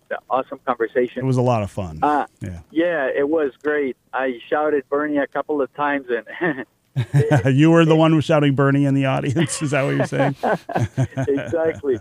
the 0.10 0.20
awesome 0.30 0.60
conversation. 0.66 1.24
It 1.24 1.26
was 1.26 1.38
a 1.38 1.42
lot 1.42 1.64
of 1.64 1.72
fun. 1.72 2.00
Uh, 2.02 2.26
yeah. 2.42 2.60
yeah, 2.72 3.10
it 3.14 3.28
was 3.28 3.52
great. 3.62 3.96
I 4.14 4.40
shouted 4.50 4.84
Bernie 4.90 5.18
a 5.18 5.28
couple 5.28 5.62
of 5.62 5.74
times, 5.76 6.08
and 6.10 6.66
you 7.56 7.72
were 7.72 7.86
the 7.86 7.96
one 7.96 8.12
who 8.12 8.18
was 8.18 8.26
shouting 8.26 8.56
Bernie 8.56 8.86
in 8.86 8.94
the 8.94 9.06
audience. 9.06 9.62
Is 9.62 9.72
that 9.72 9.84
what 9.84 9.96
you're 9.96 10.06
saying? 10.06 10.36
exactly. 11.28 12.00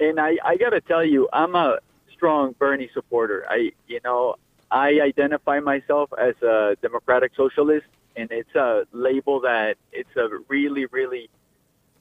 And 0.00 0.20
I, 0.20 0.36
I 0.44 0.56
got 0.56 0.70
to 0.70 0.80
tell 0.80 1.04
you, 1.04 1.28
I'm 1.32 1.54
a 1.54 1.78
strong 2.12 2.54
Bernie 2.58 2.90
supporter. 2.94 3.44
I, 3.48 3.72
you 3.86 4.00
know, 4.04 4.36
I 4.70 5.00
identify 5.00 5.60
myself 5.60 6.10
as 6.18 6.34
a 6.42 6.76
democratic 6.82 7.32
socialist, 7.36 7.86
and 8.16 8.30
it's 8.30 8.54
a 8.54 8.84
label 8.92 9.40
that 9.40 9.76
it's 9.92 10.14
a 10.16 10.28
really, 10.48 10.86
really 10.86 11.30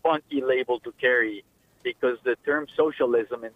funky 0.04 0.42
label 0.42 0.80
to 0.82 0.92
carry 1.00 1.44
because 1.84 2.18
the 2.24 2.36
term 2.46 2.68
socialism 2.76 3.44
in 3.44 3.52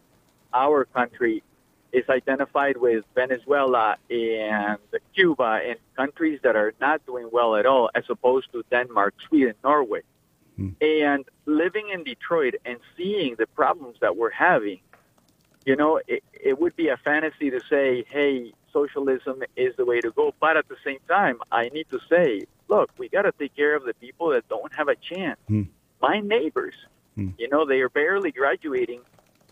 our 0.54 0.86
country 0.86 1.44
is 1.92 2.08
identified 2.10 2.78
with 2.78 3.04
Venezuela 3.16 3.98
and 4.10 4.78
Cuba 5.14 5.60
and 5.66 5.78
countries 5.98 6.40
that 6.44 6.56
are 6.56 6.74
not 6.80 7.06
doing 7.06 7.28
well 7.32 7.56
at 7.56 7.66
all, 7.66 7.90
as 7.96 8.06
opposed 8.10 8.52
to 8.54 8.64
Denmark, 8.72 9.14
Sweden, 9.28 9.56
Norway. 9.64 10.02
And 10.80 11.26
living 11.48 11.90
in 11.90 12.04
Detroit 12.04 12.54
and 12.66 12.78
seeing 12.96 13.36
the 13.36 13.48
problems 13.48 13.98
that 14.00 14.16
we're 14.16 14.30
having, 14.30 14.80
you 15.66 15.76
know, 15.76 16.00
it, 16.08 16.24
it 16.34 16.60
would 16.62 16.76
be 16.76 16.90
a 16.90 16.98
fantasy 16.98 17.50
to 17.50 17.60
say, 17.68 18.06
hey, 18.10 18.54
socialism 18.72 19.42
is 19.56 19.76
the 19.76 19.86
way 19.86 20.02
to 20.02 20.12
go. 20.12 20.36
But 20.40 20.58
at 20.58 20.68
the 20.70 20.76
same 20.86 21.00
time, 21.08 21.40
I 21.52 21.70
need 21.70 21.88
to 21.90 22.00
say, 22.08 22.44
look, 22.68 22.92
we 23.00 23.10
got 23.10 23.24
to 23.24 23.32
take 23.32 23.56
care 23.56 23.76
of 23.76 23.86
the 23.86 23.96
people 23.96 24.30
that 24.30 24.48
don't 24.50 24.72
have 24.76 24.88
a 24.88 24.96
chance. 24.96 25.40
Hmm. 25.48 25.64
My 26.02 26.20
neighbors, 26.20 26.76
Hmm. 27.16 27.30
you 27.38 27.50
know, 27.50 27.66
they 27.66 27.82
are 27.82 27.90
barely 27.90 28.32
graduating 28.32 29.02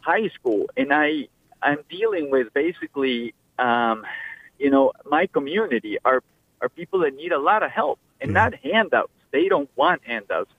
high 0.02 0.28
school, 0.30 0.68
and 0.78 0.94
I, 0.94 1.28
I'm 1.62 1.80
dealing 1.90 2.32
with 2.32 2.54
basically, 2.54 3.34
um, 3.58 4.06
you 4.58 4.70
know, 4.70 4.94
my 5.06 5.28
community 5.28 5.98
are 6.06 6.22
are 6.62 6.70
people 6.70 7.00
that 7.00 7.16
need 7.16 7.32
a 7.32 7.40
lot 7.40 7.64
of 7.64 7.72
help 7.72 8.00
and 8.20 8.32
Yeah. 8.32 8.34
not 8.50 8.56
handouts. 8.56 9.12
They 9.32 9.48
don't 9.48 9.70
want 9.78 10.02
handouts. 10.04 10.52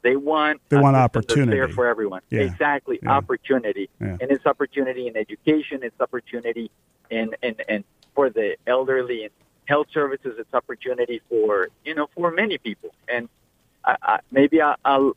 They 0.00 0.16
want 0.16 0.60
They 0.70 0.78
want 0.78 0.96
opportunity. 0.96 1.52
fair 1.52 1.68
for 1.68 1.86
everyone. 1.86 2.22
Yeah. 2.30 2.40
Exactly, 2.42 2.98
Yeah. 3.02 3.10
opportunity, 3.12 3.90
Yeah. 4.00 4.16
and 4.20 4.30
it's 4.30 4.46
opportunity 4.46 5.06
in 5.08 5.16
education. 5.16 5.82
It's 5.82 6.00
opportunity 6.00 6.70
in 7.10 7.34
and 7.42 7.62
and 7.68 7.84
for 8.14 8.30
the 8.30 8.56
elderly 8.66 9.24
and 9.24 9.32
health 9.66 9.88
services. 9.92 10.36
It's 10.38 10.52
opportunity 10.54 11.20
for 11.28 11.68
you 11.84 11.94
know 11.94 12.08
for 12.14 12.30
many 12.30 12.56
people. 12.58 12.94
And 13.08 13.28
I, 13.84 13.96
I, 14.02 14.18
maybe 14.30 14.62
I, 14.62 14.74
I'll 14.84 15.16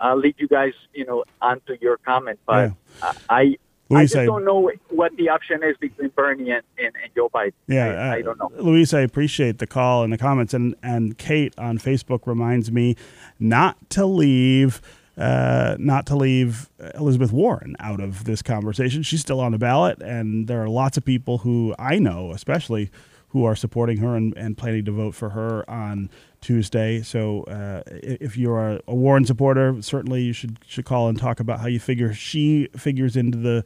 I'll 0.00 0.18
lead 0.18 0.34
you 0.38 0.48
guys 0.48 0.72
you 0.94 1.04
know 1.04 1.24
onto 1.40 1.76
your 1.80 1.98
comment, 1.98 2.38
but 2.46 2.72
I. 3.02 3.14
I 3.28 3.56
I 3.92 4.04
just 4.04 4.16
I- 4.16 4.24
don't 4.24 4.44
know 4.44 4.70
what 4.90 5.16
the 5.16 5.28
option 5.30 5.64
is 5.64 5.76
between 5.78 6.10
Bernie 6.10 6.52
and, 6.52 6.62
and, 6.78 6.92
and 7.02 7.12
Joe 7.16 7.28
Biden. 7.28 7.52
Yeah, 7.66 7.86
I, 7.88 8.14
I 8.16 8.22
don't 8.22 8.38
know. 8.38 8.48
Luis, 8.56 8.94
I 8.94 9.00
appreciate 9.00 9.58
the 9.58 9.66
call 9.66 10.04
and 10.04 10.12
the 10.12 10.18
comments, 10.18 10.54
and 10.54 10.76
and 10.82 11.18
Kate 11.18 11.52
on 11.58 11.78
Facebook 11.78 12.20
reminds 12.26 12.70
me 12.70 12.94
not 13.38 13.76
to 13.90 14.06
leave. 14.06 14.80
Uh, 15.18 15.76
not 15.78 16.06
to 16.06 16.16
leave 16.16 16.70
Elizabeth 16.94 17.30
Warren 17.30 17.76
out 17.78 18.00
of 18.00 18.24
this 18.24 18.40
conversation. 18.40 19.02
She's 19.02 19.20
still 19.20 19.40
on 19.40 19.52
the 19.52 19.58
ballot, 19.58 20.00
and 20.00 20.46
there 20.46 20.62
are 20.62 20.68
lots 20.68 20.96
of 20.96 21.04
people 21.04 21.38
who 21.38 21.74
I 21.78 21.98
know, 21.98 22.30
especially, 22.30 22.90
who 23.30 23.44
are 23.44 23.56
supporting 23.56 23.98
her 23.98 24.16
and, 24.16 24.36
and 24.36 24.56
planning 24.56 24.84
to 24.84 24.92
vote 24.92 25.14
for 25.14 25.30
her 25.30 25.68
on 25.68 26.10
Tuesday. 26.40 27.02
So, 27.02 27.44
uh, 27.44 27.82
if 27.86 28.36
you're 28.36 28.58
a, 28.58 28.80
a 28.86 28.94
Warren 28.94 29.24
supporter, 29.24 29.80
certainly 29.82 30.22
you 30.22 30.32
should 30.32 30.58
should 30.66 30.84
call 30.84 31.08
and 31.08 31.18
talk 31.18 31.40
about 31.40 31.60
how 31.60 31.66
you 31.66 31.80
figure 31.80 32.12
she 32.12 32.68
figures 32.76 33.16
into 33.16 33.38
the 33.38 33.64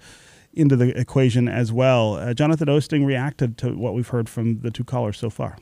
into 0.53 0.77
the 0.77 0.99
equation 0.99 1.49
as 1.49 1.73
well. 1.73 2.15
Uh, 2.15 2.33
Jonathan 2.35 2.69
Oosting 2.69 3.05
reacted 3.05 3.59
to 3.59 3.77
what 3.77 3.95
we've 3.95 4.09
heard 4.09 4.29
from 4.29 4.61
the 4.61 4.71
two 4.71 4.85
callers 4.85 5.19
so 5.19 5.31
far. 5.31 5.57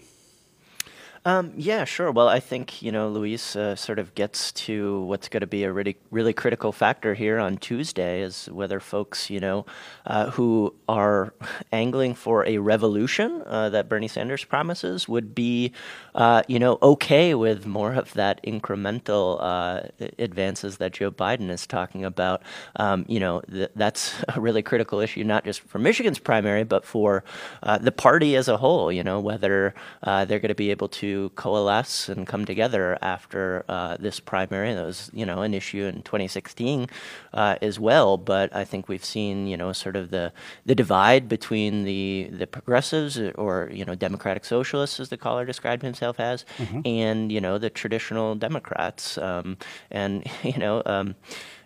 Um, 1.24 1.52
yeah, 1.56 1.84
sure. 1.84 2.10
Well, 2.10 2.28
I 2.28 2.40
think 2.40 2.82
you 2.82 2.90
know 2.90 3.08
Luis 3.08 3.54
uh, 3.54 3.76
sort 3.76 4.00
of 4.00 4.12
gets 4.16 4.50
to 4.66 5.02
what's 5.02 5.28
going 5.28 5.42
to 5.42 5.46
be 5.46 5.62
a 5.62 5.72
really, 5.72 5.96
really 6.10 6.32
critical 6.32 6.72
factor 6.72 7.14
here 7.14 7.38
on 7.38 7.58
Tuesday 7.58 8.22
is 8.22 8.46
whether 8.46 8.80
folks 8.80 9.30
you 9.30 9.38
know 9.38 9.64
uh, 10.04 10.30
who 10.30 10.74
are 10.88 11.32
angling 11.72 12.14
for 12.16 12.44
a 12.44 12.58
revolution 12.58 13.40
uh, 13.46 13.68
that 13.68 13.88
Bernie 13.88 14.08
Sanders 14.08 14.42
promises 14.44 15.08
would 15.08 15.32
be 15.32 15.70
uh, 16.16 16.42
you 16.48 16.58
know 16.58 16.76
okay 16.82 17.34
with 17.34 17.66
more 17.66 17.94
of 17.94 18.12
that 18.14 18.42
incremental 18.42 19.38
uh, 19.40 19.82
advances 20.18 20.78
that 20.78 20.92
Joe 20.92 21.12
Biden 21.12 21.50
is 21.50 21.68
talking 21.68 22.04
about. 22.04 22.42
Um, 22.74 23.04
you 23.06 23.20
know 23.20 23.42
th- 23.42 23.70
that's 23.76 24.12
a 24.34 24.40
really 24.40 24.62
critical 24.62 24.98
issue, 24.98 25.22
not 25.22 25.44
just 25.44 25.60
for 25.60 25.78
Michigan's 25.78 26.18
primary, 26.18 26.64
but 26.64 26.84
for 26.84 27.22
uh, 27.62 27.78
the 27.78 27.92
party 27.92 28.34
as 28.34 28.48
a 28.48 28.56
whole. 28.56 28.90
You 28.90 29.04
know 29.04 29.20
whether 29.20 29.72
they're 30.02 30.40
going 30.40 30.48
to 30.48 30.54
be 30.56 30.72
able 30.72 30.88
to 30.88 31.11
coalesce 31.30 32.08
and 32.08 32.26
come 32.26 32.44
together 32.44 32.98
after 33.02 33.64
uh, 33.68 33.96
this 33.98 34.20
primary. 34.20 34.74
That 34.74 34.84
was, 34.84 35.10
you 35.12 35.26
know, 35.26 35.42
an 35.42 35.54
issue 35.54 35.84
in 35.84 36.02
2016 36.02 36.88
uh, 37.34 37.56
as 37.62 37.78
well. 37.78 38.16
But 38.16 38.54
I 38.54 38.64
think 38.64 38.88
we've 38.88 39.04
seen, 39.04 39.46
you 39.46 39.56
know, 39.56 39.72
sort 39.72 39.96
of 39.96 40.10
the 40.10 40.32
the 40.66 40.74
divide 40.74 41.28
between 41.28 41.84
the 41.84 42.30
the 42.32 42.46
progressives 42.46 43.18
or 43.36 43.70
you 43.72 43.84
know 43.84 43.94
Democratic 43.94 44.44
Socialists, 44.44 45.00
as 45.00 45.08
the 45.08 45.16
caller 45.16 45.44
described 45.44 45.82
himself 45.82 46.20
as, 46.20 46.44
and 46.84 47.32
you 47.32 47.40
know 47.40 47.58
the 47.58 47.70
traditional 47.70 48.34
Democrats. 48.34 49.18
Um, 49.18 49.56
and 49.90 50.26
you 50.42 50.58
know. 50.58 50.82
Um, 50.86 51.14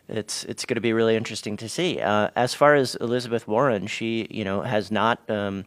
it's 0.09 0.45
it's 0.45 0.65
going 0.65 0.77
to 0.77 0.81
be 0.81 0.93
really 0.93 1.17
interesting 1.17 1.57
to 1.57 1.69
see. 1.69 2.01
Uh, 2.01 2.31
as 2.37 2.55
far 2.55 2.77
as 2.77 2.95
Elizabeth 2.97 3.49
Warren, 3.49 3.87
she 3.87 4.29
you 4.31 4.45
know 4.45 4.63
has 4.63 4.91
not. 4.91 5.19
Um, 5.29 5.65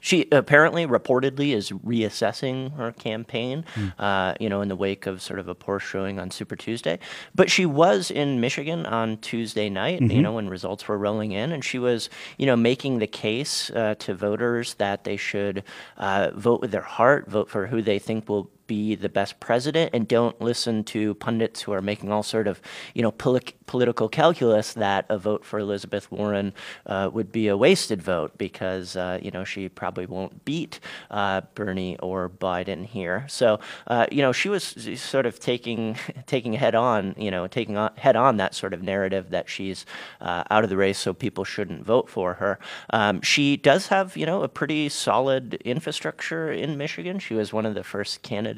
she 0.00 0.26
apparently, 0.32 0.86
reportedly, 0.86 1.54
is 1.54 1.70
reassessing 1.70 2.76
her 2.76 2.92
campaign, 2.92 3.64
uh, 3.98 4.34
you 4.40 4.48
know, 4.48 4.60
in 4.60 4.68
the 4.68 4.76
wake 4.76 5.06
of 5.06 5.22
sort 5.22 5.38
of 5.38 5.48
a 5.48 5.54
poor 5.54 5.78
showing 5.78 6.18
on 6.18 6.30
Super 6.30 6.56
Tuesday. 6.56 6.98
But 7.34 7.50
she 7.50 7.66
was 7.66 8.10
in 8.10 8.40
Michigan 8.40 8.86
on 8.86 9.16
Tuesday 9.18 9.68
night, 9.70 10.00
you 10.00 10.22
know, 10.22 10.32
when 10.32 10.48
results 10.48 10.86
were 10.88 10.98
rolling 10.98 11.32
in, 11.32 11.52
and 11.52 11.64
she 11.64 11.78
was, 11.78 12.10
you 12.38 12.46
know, 12.46 12.56
making 12.56 12.98
the 12.98 13.06
case 13.06 13.70
uh, 13.70 13.94
to 14.00 14.14
voters 14.14 14.74
that 14.74 15.04
they 15.04 15.16
should 15.16 15.64
uh, 15.96 16.30
vote 16.34 16.60
with 16.60 16.70
their 16.70 16.82
heart, 16.82 17.28
vote 17.28 17.48
for 17.48 17.66
who 17.66 17.80
they 17.82 17.98
think 17.98 18.28
will 18.28 18.50
be 18.66 18.94
the 18.94 19.08
best 19.08 19.40
president 19.40 19.90
and 19.92 20.08
don't 20.08 20.40
listen 20.40 20.84
to 20.84 21.14
pundits 21.14 21.62
who 21.62 21.72
are 21.72 21.82
making 21.82 22.10
all 22.10 22.22
sort 22.22 22.46
of 22.48 22.60
you 22.94 23.02
know 23.02 23.10
poli- 23.10 23.40
political 23.66 24.08
calculus 24.08 24.74
that 24.74 25.06
a 25.08 25.18
vote 25.18 25.44
for 25.44 25.58
Elizabeth 25.58 26.10
Warren 26.10 26.52
uh, 26.86 27.10
would 27.12 27.32
be 27.32 27.48
a 27.48 27.56
wasted 27.56 28.02
vote 28.02 28.36
because 28.38 28.96
uh, 28.96 29.18
you 29.20 29.30
know 29.30 29.44
she 29.44 29.68
probably 29.68 30.06
won't 30.06 30.44
beat 30.44 30.80
uh, 31.10 31.42
Bernie 31.54 31.98
or 31.98 32.28
Biden 32.28 32.86
here. 32.86 33.26
So 33.28 33.60
uh, 33.86 34.06
you 34.10 34.22
know 34.22 34.32
she 34.32 34.48
was 34.48 34.64
sort 34.96 35.26
of 35.26 35.40
taking 35.40 35.96
taking 36.26 36.54
head 36.54 36.74
on 36.74 37.14
you 37.18 37.30
know 37.30 37.46
taking 37.46 37.76
on, 37.76 37.94
head 37.96 38.16
on 38.16 38.36
that 38.38 38.54
sort 38.54 38.72
of 38.72 38.82
narrative 38.82 39.30
that 39.30 39.48
she's 39.48 39.84
uh, 40.20 40.44
out 40.50 40.64
of 40.64 40.70
the 40.70 40.76
race, 40.76 40.98
so 40.98 41.12
people 41.12 41.44
shouldn't 41.44 41.84
vote 41.84 42.08
for 42.08 42.34
her. 42.34 42.58
Um, 42.90 43.20
she 43.20 43.56
does 43.56 43.88
have 43.88 44.16
you 44.16 44.26
know 44.26 44.42
a 44.42 44.48
pretty 44.48 44.88
solid 44.88 45.54
infrastructure 45.64 46.50
in 46.50 46.76
Michigan. 46.78 47.18
She 47.18 47.34
was 47.34 47.52
one 47.52 47.66
of 47.66 47.74
the 47.74 47.84
first 47.84 48.22
candidates 48.22 48.53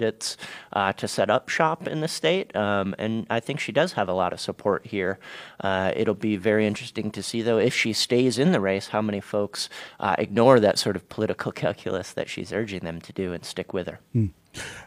uh, 0.73 0.93
to 0.95 1.09
set 1.09 1.31
up 1.31 1.49
shop 1.49 1.87
in 1.87 2.01
the 2.01 2.09
state, 2.09 2.55
um, 2.55 2.95
and 2.99 3.27
I 3.31 3.41
think 3.41 3.61
she 3.61 3.73
does 3.73 3.93
have 3.95 4.09
a 4.09 4.13
lot 4.13 4.33
of 4.33 4.41
support 4.41 4.87
here. 4.87 5.19
Uh, 5.61 5.93
it'll 5.95 6.15
be 6.15 6.37
very 6.37 6.67
interesting 6.67 7.11
to 7.13 7.23
see, 7.23 7.43
though, 7.43 7.59
if 7.59 7.75
she 7.75 7.93
stays 7.93 8.39
in 8.39 8.53
the 8.53 8.61
race, 8.61 8.89
how 8.89 9.03
many 9.03 9.21
folks 9.21 9.69
uh, 10.01 10.17
ignore 10.19 10.61
that 10.61 10.79
sort 10.79 10.97
of 10.97 11.09
political 11.09 11.53
calculus 11.63 12.13
that 12.13 12.29
she's 12.29 12.53
urging 12.53 12.81
them 12.81 13.01
to 13.01 13.13
do 13.13 13.33
and 13.33 13.45
stick 13.45 13.73
with 13.73 13.87
her. 13.87 14.01
Hmm. 14.13 14.27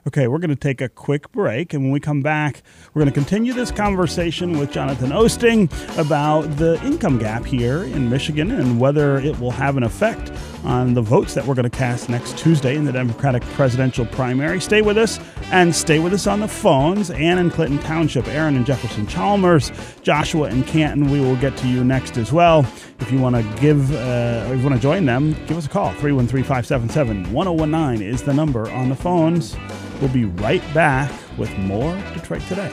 Okay, 0.08 0.27
we're 0.27 0.39
going 0.39 0.49
to 0.49 0.55
take 0.55 0.82
a 0.82 0.89
quick 0.89 1.32
break, 1.32 1.73
and 1.73 1.84
when 1.84 1.91
we 1.91 1.99
come 1.99 2.21
back, 2.21 2.63
we're 2.93 3.01
going 3.01 3.12
to 3.12 3.19
continue 3.19 3.53
this 3.53 3.69
conversation 3.69 4.58
with 4.58 4.71
Jonathan 4.71 5.12
Oosting 5.12 5.69
about 5.99 6.43
the 6.58 6.82
income 6.86 7.17
gap 7.17 7.45
here 7.45 7.84
in 7.84 8.10
Michigan 8.10 8.51
and 8.51 8.79
whether 8.79 9.17
it 9.17 9.39
will 9.39 9.51
have 9.51 9.77
an 9.77 9.84
effect 9.84 10.32
on 10.63 10.93
the 10.93 11.01
votes 11.01 11.34
that 11.34 11.45
we're 11.45 11.53
going 11.53 11.69
to 11.69 11.77
cast 11.77 12.10
next 12.10 12.38
Tuesday 12.38 12.75
in 12.75 12.86
the 12.86 12.91
Democratic 12.91 13.43
presidential 13.53 14.05
primary. 14.05 14.60
Stay 14.60 14.82
with 14.82 14.97
us 14.97 15.19
and 15.51 15.75
stay 15.75 15.99
with 15.99 16.13
us 16.13 16.27
on 16.27 16.39
the 16.39 16.47
phones. 16.47 17.12
Ann 17.12 17.38
in 17.38 17.49
Clinton 17.49 17.79
Township, 17.79 18.27
Aaron 18.29 18.55
and 18.55 18.65
Jefferson 18.65 19.05
Chalmers, 19.05 19.71
Joshua 20.01 20.49
in 20.49 20.63
Canton. 20.63 21.12
We 21.12 21.19
will 21.19 21.38
get 21.38 21.55
to 21.58 21.67
you 21.67 21.84
next 21.84 22.17
as 22.17 22.32
well. 22.32 22.65
If 22.99 23.12
you 23.12 23.19
want 23.19 23.36
to 23.36 23.62
give, 23.62 23.93
uh, 23.93 24.45
if 24.47 24.58
you 24.58 24.63
want 24.63 24.75
to 24.75 24.82
join 24.82 25.05
them, 25.05 25.34
give 25.45 25.58
us 25.58 25.65
a 25.65 25.69
call. 25.69 25.91
313 25.93 26.43
577 26.43 27.32
1019 27.32 28.05
is 28.05 28.23
the 28.23 28.34
number 28.34 28.69
on 28.71 28.89
the 28.89 28.95
phones. 28.95 29.55
We'll 30.02 30.12
be 30.13 30.26
right 30.26 30.63
back 30.74 31.12
with 31.38 31.56
more 31.58 31.95
Detroit 32.13 32.41
Today. 32.43 32.72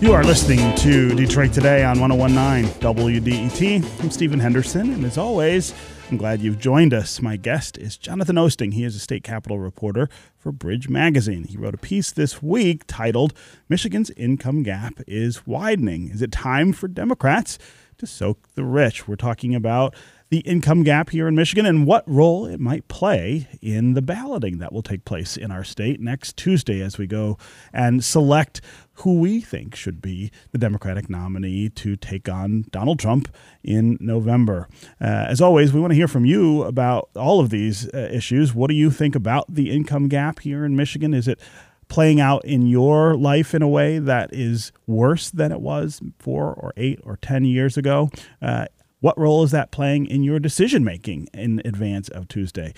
You 0.00 0.12
are 0.12 0.22
listening 0.22 0.76
to 0.76 1.14
Detroit 1.14 1.52
Today 1.54 1.82
on 1.82 1.98
1019 1.98 2.70
WDET. 2.78 4.02
I'm 4.02 4.10
Stephen 4.10 4.38
Henderson, 4.38 4.92
and 4.92 5.04
as 5.04 5.16
always, 5.16 5.72
I'm 6.14 6.18
glad 6.18 6.42
you've 6.42 6.60
joined 6.60 6.94
us. 6.94 7.20
My 7.20 7.34
guest 7.36 7.76
is 7.76 7.96
Jonathan 7.96 8.36
Oosting. 8.36 8.74
He 8.74 8.84
is 8.84 8.94
a 8.94 9.00
state 9.00 9.24
capitol 9.24 9.58
reporter 9.58 10.08
for 10.38 10.52
Bridge 10.52 10.88
Magazine. 10.88 11.42
He 11.42 11.56
wrote 11.56 11.74
a 11.74 11.76
piece 11.76 12.12
this 12.12 12.40
week 12.40 12.84
titled 12.86 13.34
Michigan's 13.68 14.10
Income 14.10 14.62
Gap 14.62 15.00
is 15.08 15.44
Widening. 15.44 16.10
Is 16.10 16.22
it 16.22 16.30
time 16.30 16.72
for 16.72 16.86
Democrats 16.86 17.58
to 17.98 18.06
soak 18.06 18.46
the 18.54 18.62
rich? 18.62 19.08
We're 19.08 19.16
talking 19.16 19.56
about 19.56 19.96
the 20.34 20.40
income 20.40 20.82
gap 20.82 21.10
here 21.10 21.28
in 21.28 21.36
Michigan 21.36 21.64
and 21.64 21.86
what 21.86 22.02
role 22.08 22.44
it 22.44 22.58
might 22.58 22.88
play 22.88 23.46
in 23.62 23.94
the 23.94 24.02
balloting 24.02 24.58
that 24.58 24.72
will 24.72 24.82
take 24.82 25.04
place 25.04 25.36
in 25.36 25.52
our 25.52 25.62
state 25.62 26.00
next 26.00 26.36
Tuesday 26.36 26.80
as 26.80 26.98
we 26.98 27.06
go 27.06 27.38
and 27.72 28.04
select 28.04 28.60
who 28.94 29.20
we 29.20 29.40
think 29.40 29.76
should 29.76 30.02
be 30.02 30.32
the 30.50 30.58
Democratic 30.58 31.08
nominee 31.08 31.68
to 31.68 31.94
take 31.94 32.28
on 32.28 32.64
Donald 32.72 32.98
Trump 32.98 33.32
in 33.62 33.96
November. 34.00 34.68
Uh, 35.00 35.04
as 35.28 35.40
always, 35.40 35.72
we 35.72 35.80
want 35.80 35.92
to 35.92 35.96
hear 35.96 36.08
from 36.08 36.24
you 36.24 36.64
about 36.64 37.08
all 37.14 37.38
of 37.38 37.50
these 37.50 37.86
uh, 37.94 38.08
issues. 38.12 38.52
What 38.52 38.66
do 38.66 38.74
you 38.74 38.90
think 38.90 39.14
about 39.14 39.54
the 39.54 39.70
income 39.70 40.08
gap 40.08 40.40
here 40.40 40.64
in 40.64 40.74
Michigan? 40.74 41.14
Is 41.14 41.28
it 41.28 41.38
playing 41.86 42.20
out 42.20 42.44
in 42.44 42.66
your 42.66 43.14
life 43.14 43.54
in 43.54 43.62
a 43.62 43.68
way 43.68 44.00
that 44.00 44.32
is 44.32 44.72
worse 44.86 45.30
than 45.30 45.52
it 45.52 45.60
was 45.60 46.00
four 46.18 46.52
or 46.54 46.72
eight 46.76 46.98
or 47.04 47.18
ten 47.18 47.44
years 47.44 47.76
ago? 47.76 48.10
Uh, 48.42 48.66
what 49.04 49.18
role 49.18 49.42
is 49.42 49.50
that 49.50 49.70
playing 49.70 50.06
in 50.06 50.22
your 50.22 50.40
decision 50.40 50.82
making 50.82 51.28
in 51.34 51.60
advance 51.66 52.08
of 52.08 52.26
Tuesday? 52.26 52.72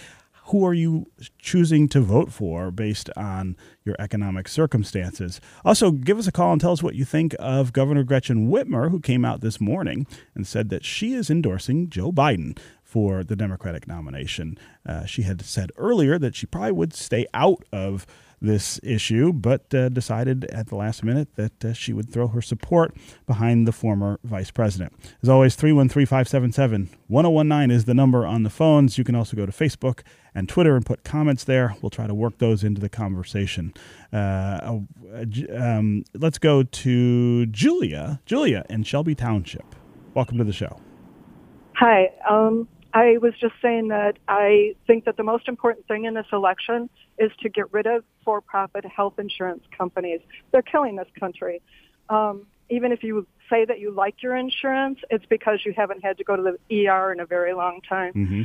Who 0.46 0.66
are 0.66 0.74
you 0.74 1.06
choosing 1.38 1.88
to 1.90 2.00
vote 2.00 2.32
for 2.32 2.72
based 2.72 3.08
on 3.16 3.56
your 3.84 3.94
economic 4.00 4.48
circumstances? 4.48 5.40
Also, 5.64 5.92
give 5.92 6.18
us 6.18 6.26
a 6.26 6.32
call 6.32 6.50
and 6.50 6.60
tell 6.60 6.72
us 6.72 6.82
what 6.82 6.96
you 6.96 7.04
think 7.04 7.36
of 7.38 7.72
Governor 7.72 8.02
Gretchen 8.02 8.50
Whitmer, 8.50 8.90
who 8.90 8.98
came 8.98 9.24
out 9.24 9.40
this 9.40 9.60
morning 9.60 10.04
and 10.34 10.48
said 10.48 10.68
that 10.70 10.84
she 10.84 11.14
is 11.14 11.30
endorsing 11.30 11.90
Joe 11.90 12.10
Biden 12.10 12.58
for 12.82 13.22
the 13.22 13.36
Democratic 13.36 13.86
nomination. 13.86 14.58
Uh, 14.84 15.04
she 15.04 15.22
had 15.22 15.42
said 15.42 15.70
earlier 15.76 16.18
that 16.18 16.34
she 16.34 16.46
probably 16.46 16.72
would 16.72 16.92
stay 16.92 17.26
out 17.34 17.62
of 17.72 18.04
this 18.40 18.78
issue, 18.82 19.32
but 19.32 19.72
uh, 19.74 19.88
decided 19.88 20.44
at 20.46 20.68
the 20.68 20.76
last 20.76 21.02
minute 21.02 21.34
that 21.36 21.64
uh, 21.64 21.72
she 21.72 21.92
would 21.92 22.12
throw 22.12 22.28
her 22.28 22.42
support 22.42 22.94
behind 23.26 23.66
the 23.66 23.72
former 23.72 24.18
vice 24.24 24.50
president. 24.50 24.92
As 25.22 25.28
always, 25.28 25.54
313 25.54 26.06
577 26.06 26.90
1019 27.08 27.74
is 27.74 27.84
the 27.84 27.94
number 27.94 28.26
on 28.26 28.42
the 28.42 28.50
phones. 28.50 28.98
You 28.98 29.04
can 29.04 29.14
also 29.14 29.36
go 29.36 29.46
to 29.46 29.52
Facebook 29.52 30.00
and 30.34 30.48
Twitter 30.48 30.76
and 30.76 30.84
put 30.84 31.02
comments 31.02 31.44
there. 31.44 31.74
We'll 31.80 31.90
try 31.90 32.06
to 32.06 32.14
work 32.14 32.38
those 32.38 32.62
into 32.62 32.80
the 32.80 32.90
conversation. 32.90 33.72
Uh, 34.12 34.80
um, 35.56 36.04
let's 36.14 36.38
go 36.38 36.62
to 36.62 37.46
Julia. 37.46 38.20
Julia 38.26 38.64
in 38.68 38.82
Shelby 38.82 39.14
Township. 39.14 39.74
Welcome 40.14 40.38
to 40.38 40.44
the 40.44 40.52
show. 40.52 40.78
Hi. 41.74 42.10
Um, 42.28 42.68
I 42.96 43.18
was 43.18 43.34
just 43.38 43.52
saying 43.60 43.88
that 43.88 44.16
I 44.26 44.74
think 44.86 45.04
that 45.04 45.18
the 45.18 45.22
most 45.22 45.48
important 45.48 45.86
thing 45.86 46.06
in 46.06 46.14
this 46.14 46.24
election 46.32 46.88
is 47.18 47.30
to 47.42 47.50
get 47.50 47.70
rid 47.70 47.86
of 47.86 48.04
for-profit 48.24 48.86
health 48.86 49.18
insurance 49.18 49.62
companies. 49.76 50.20
They're 50.50 50.62
killing 50.62 50.96
this 50.96 51.08
country. 51.20 51.60
Um, 52.08 52.46
even 52.70 52.92
if 52.92 53.02
you 53.02 53.26
say 53.50 53.66
that 53.66 53.80
you 53.80 53.90
like 53.90 54.22
your 54.22 54.34
insurance, 54.34 54.98
it's 55.10 55.26
because 55.26 55.58
you 55.66 55.74
haven't 55.76 56.02
had 56.02 56.16
to 56.16 56.24
go 56.24 56.36
to 56.36 56.42
the 56.42 56.88
ER 56.88 57.12
in 57.12 57.20
a 57.20 57.26
very 57.26 57.52
long 57.52 57.82
time. 57.86 58.14
Mm-hmm. 58.14 58.42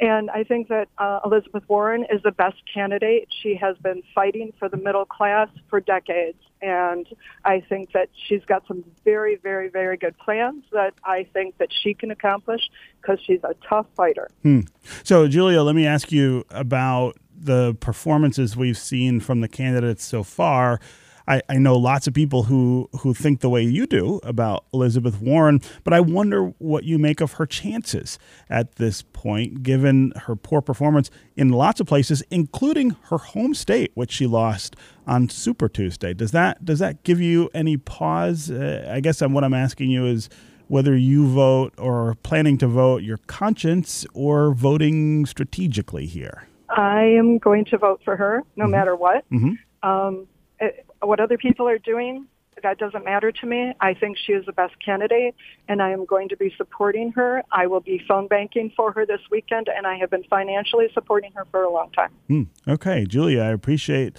And 0.00 0.30
I 0.30 0.42
think 0.42 0.68
that 0.68 0.88
uh, 0.98 1.20
Elizabeth 1.24 1.62
Warren 1.68 2.04
is 2.12 2.20
the 2.22 2.32
best 2.32 2.56
candidate. 2.72 3.28
She 3.42 3.54
has 3.56 3.76
been 3.78 4.02
fighting 4.14 4.52
for 4.58 4.68
the 4.68 4.76
middle 4.76 5.04
class 5.04 5.48
for 5.70 5.80
decades. 5.80 6.38
And 6.60 7.06
I 7.44 7.60
think 7.60 7.92
that 7.92 8.08
she's 8.26 8.44
got 8.46 8.66
some 8.66 8.84
very, 9.04 9.36
very, 9.36 9.68
very 9.68 9.96
good 9.96 10.18
plans 10.18 10.64
that 10.72 10.94
I 11.04 11.28
think 11.32 11.58
that 11.58 11.68
she 11.72 11.94
can 11.94 12.10
accomplish 12.10 12.62
because 13.00 13.20
she's 13.24 13.40
a 13.44 13.54
tough 13.68 13.86
fighter. 13.96 14.30
Hmm. 14.42 14.60
So, 15.04 15.28
Julia, 15.28 15.62
let 15.62 15.76
me 15.76 15.86
ask 15.86 16.10
you 16.10 16.44
about 16.50 17.16
the 17.36 17.74
performances 17.80 18.56
we've 18.56 18.78
seen 18.78 19.20
from 19.20 19.40
the 19.42 19.48
candidates 19.48 20.04
so 20.04 20.22
far. 20.22 20.80
I, 21.26 21.42
I 21.48 21.58
know 21.58 21.76
lots 21.76 22.06
of 22.06 22.14
people 22.14 22.44
who, 22.44 22.88
who 23.00 23.14
think 23.14 23.40
the 23.40 23.48
way 23.48 23.62
you 23.62 23.86
do 23.86 24.20
about 24.22 24.64
Elizabeth 24.72 25.20
Warren, 25.20 25.60
but 25.82 25.92
I 25.92 26.00
wonder 26.00 26.52
what 26.58 26.84
you 26.84 26.98
make 26.98 27.20
of 27.20 27.34
her 27.34 27.46
chances 27.46 28.18
at 28.50 28.76
this 28.76 29.02
point, 29.02 29.62
given 29.62 30.12
her 30.26 30.36
poor 30.36 30.60
performance 30.60 31.10
in 31.36 31.50
lots 31.50 31.80
of 31.80 31.86
places, 31.86 32.22
including 32.30 32.96
her 33.08 33.18
home 33.18 33.54
state, 33.54 33.92
which 33.94 34.12
she 34.12 34.26
lost 34.26 34.76
on 35.06 35.28
Super 35.28 35.68
Tuesday. 35.68 36.14
Does 36.14 36.32
that 36.32 36.64
does 36.64 36.78
that 36.78 37.02
give 37.04 37.20
you 37.20 37.50
any 37.54 37.76
pause? 37.76 38.50
Uh, 38.50 38.88
I 38.90 39.00
guess 39.00 39.20
what 39.20 39.44
I'm 39.44 39.54
asking 39.54 39.90
you 39.90 40.06
is 40.06 40.28
whether 40.68 40.96
you 40.96 41.26
vote 41.26 41.74
or 41.78 42.16
planning 42.22 42.58
to 42.58 42.66
vote 42.66 43.02
your 43.02 43.18
conscience 43.26 44.06
or 44.14 44.54
voting 44.54 45.26
strategically 45.26 46.06
here. 46.06 46.48
I 46.70 47.02
am 47.02 47.38
going 47.38 47.64
to 47.66 47.78
vote 47.78 48.00
for 48.04 48.16
her 48.16 48.42
no 48.56 48.64
mm-hmm. 48.64 48.72
matter 48.72 48.96
what. 48.96 49.28
Mm-hmm. 49.30 49.88
Um, 49.88 50.26
it, 50.60 50.86
what 51.06 51.20
other 51.20 51.38
people 51.38 51.68
are 51.68 51.78
doing, 51.78 52.26
that 52.62 52.78
doesn't 52.78 53.04
matter 53.04 53.32
to 53.32 53.46
me. 53.46 53.72
I 53.80 53.94
think 53.94 54.16
she 54.16 54.32
is 54.32 54.46
the 54.46 54.52
best 54.52 54.74
candidate, 54.84 55.34
and 55.68 55.82
I 55.82 55.90
am 55.90 56.04
going 56.04 56.28
to 56.28 56.36
be 56.36 56.52
supporting 56.56 57.12
her. 57.12 57.42
I 57.50 57.66
will 57.66 57.80
be 57.80 58.02
phone 58.06 58.28
banking 58.28 58.72
for 58.76 58.92
her 58.92 59.04
this 59.04 59.20
weekend, 59.30 59.68
and 59.68 59.86
I 59.86 59.96
have 59.96 60.10
been 60.10 60.24
financially 60.24 60.86
supporting 60.94 61.32
her 61.32 61.44
for 61.50 61.62
a 61.62 61.70
long 61.70 61.90
time. 61.92 62.10
Mm, 62.30 62.46
okay, 62.68 63.06
Julia, 63.06 63.42
I 63.42 63.48
appreciate 63.48 64.16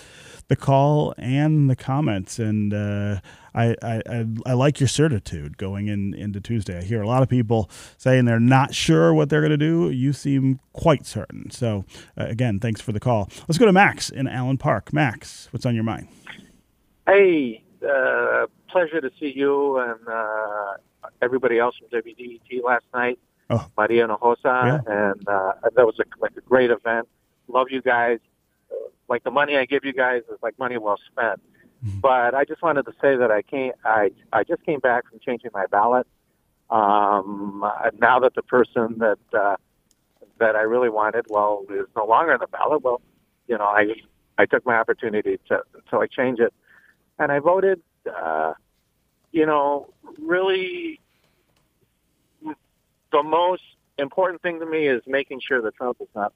the 0.48 0.56
call 0.56 1.14
and 1.18 1.70
the 1.70 1.76
comments, 1.76 2.38
and 2.38 2.74
uh, 2.74 3.20
I, 3.54 3.76
I, 3.82 4.26
I 4.46 4.54
like 4.54 4.80
your 4.80 4.90
certitude 4.90 5.58
going 5.58 5.88
in 5.88 6.14
into 6.14 6.40
Tuesday. 6.40 6.78
I 6.78 6.84
hear 6.84 7.02
a 7.02 7.08
lot 7.08 7.24
of 7.24 7.30
people 7.30 7.70
saying 7.98 8.26
they're 8.26 8.40
not 8.40 8.76
sure 8.76 9.14
what 9.14 9.30
they're 9.30 9.42
going 9.42 9.52
to 9.52 9.58
do. 9.58 9.90
You 9.90 10.14
seem 10.14 10.60
quite 10.74 11.06
certain. 11.06 11.50
So, 11.52 11.86
uh, 12.18 12.26
again, 12.26 12.60
thanks 12.60 12.82
for 12.82 12.92
the 12.92 13.00
call. 13.00 13.30
Let's 13.48 13.58
go 13.58 13.66
to 13.66 13.74
Max 13.74 14.10
in 14.10 14.28
Allen 14.28 14.58
Park. 14.58 14.94
Max, 14.94 15.48
what's 15.52 15.66
on 15.66 15.74
your 15.74 15.84
mind? 15.84 16.10
Hey, 17.08 17.64
uh, 17.88 18.48
pleasure 18.70 19.00
to 19.02 19.12
see 19.20 19.32
you 19.36 19.78
and 19.78 20.00
uh, 20.08 20.74
everybody 21.22 21.60
else 21.60 21.76
from 21.78 21.88
WDET 21.90 22.64
last 22.64 22.86
night. 22.94 23.20
Oh. 23.50 23.68
Maria 23.78 24.08
Hinojosa, 24.08 24.38
Yeah. 24.44 25.12
and 25.12 25.28
uh, 25.28 25.54
that 25.76 25.86
was 25.86 26.00
a, 26.00 26.04
like 26.20 26.32
a 26.36 26.42
great 26.42 26.72
event. 26.72 27.08
Love 27.48 27.68
you 27.70 27.82
guys. 27.82 28.20
Like 29.08 29.24
the 29.24 29.30
money 29.30 29.56
I 29.56 29.66
give 29.66 29.86
you 29.86 29.94
guys 29.94 30.24
is 30.32 30.40
like 30.42 30.58
money 30.58 30.80
well 30.80 30.98
spent. 31.12 31.40
Mm-hmm. 31.86 32.00
But 32.00 32.34
I 32.34 32.44
just 32.46 32.64
wanted 32.64 32.86
to 32.88 32.94
say 33.00 33.16
that 33.16 33.30
I 33.30 33.44
came. 33.44 33.74
I 33.84 34.10
I 34.34 34.44
just 34.44 34.64
came 34.66 34.80
back 34.80 35.08
from 35.08 35.20
changing 35.20 35.52
my 35.54 35.68
ballot. 35.68 36.08
Um, 36.72 37.64
uh, 37.64 37.92
now 38.00 38.18
that 38.22 38.34
the 38.34 38.42
person 38.42 38.98
that 38.98 39.20
uh, 39.40 39.58
that 40.40 40.56
I 40.56 40.62
really 40.62 40.90
wanted, 40.90 41.26
well, 41.30 41.66
is 41.70 41.86
no 41.96 42.06
longer 42.08 42.34
on 42.34 42.40
the 42.40 42.48
ballot. 42.48 42.82
Well, 42.82 43.02
you 43.48 43.56
know, 43.60 43.66
I 43.66 43.94
I 44.40 44.48
took 44.48 44.66
my 44.66 44.76
opportunity 44.78 45.40
to 45.50 45.62
to 45.92 45.98
like 46.00 46.10
change 46.10 46.40
it, 46.40 46.52
and 47.20 47.32
I 47.32 47.40
voted. 47.40 47.82
Uh, 48.06 48.54
you 49.32 49.46
know, 49.46 49.90
really, 50.20 51.00
the 53.12 53.24
most 53.24 53.64
important 53.98 54.42
thing 54.42 54.60
to 54.60 54.66
me 54.66 54.88
is 54.88 55.02
making 55.08 55.40
sure 55.46 55.62
that 55.62 55.76
Trump 55.76 55.98
is 56.02 56.08
not 56.16 56.34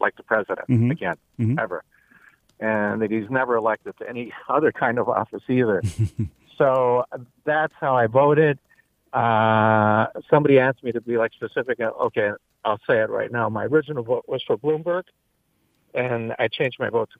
like 0.00 0.16
the 0.16 0.22
president 0.22 0.66
Mhm. 0.68 0.90
again, 0.90 1.16
Mhm. 1.38 1.58
ever, 1.60 1.82
and 2.60 3.02
that 3.02 3.10
he's 3.10 3.28
never 3.30 3.56
elected 3.56 3.96
to 3.98 4.08
any 4.08 4.32
other 4.48 4.72
kind 4.72 4.98
of 4.98 5.08
office 5.08 5.42
either. 5.48 5.82
so 6.56 7.04
that's 7.44 7.74
how 7.80 7.96
I 7.96 8.06
voted. 8.06 8.58
Uh, 9.12 10.06
somebody 10.30 10.58
asked 10.58 10.82
me 10.82 10.92
to 10.92 11.00
be 11.00 11.18
like 11.18 11.32
specific. 11.34 11.80
uh, 11.80 11.90
Okay, 12.00 12.30
I'll 12.64 12.78
say 12.86 13.00
it 13.00 13.10
right 13.10 13.30
now. 13.30 13.48
My 13.48 13.64
original 13.66 14.02
vote 14.04 14.24
was 14.26 14.42
for 14.42 14.56
Bloomberg, 14.56 15.04
and 15.94 16.34
I 16.38 16.48
changed 16.48 16.78
my 16.78 16.88
vote 16.88 17.10
to 17.12 17.18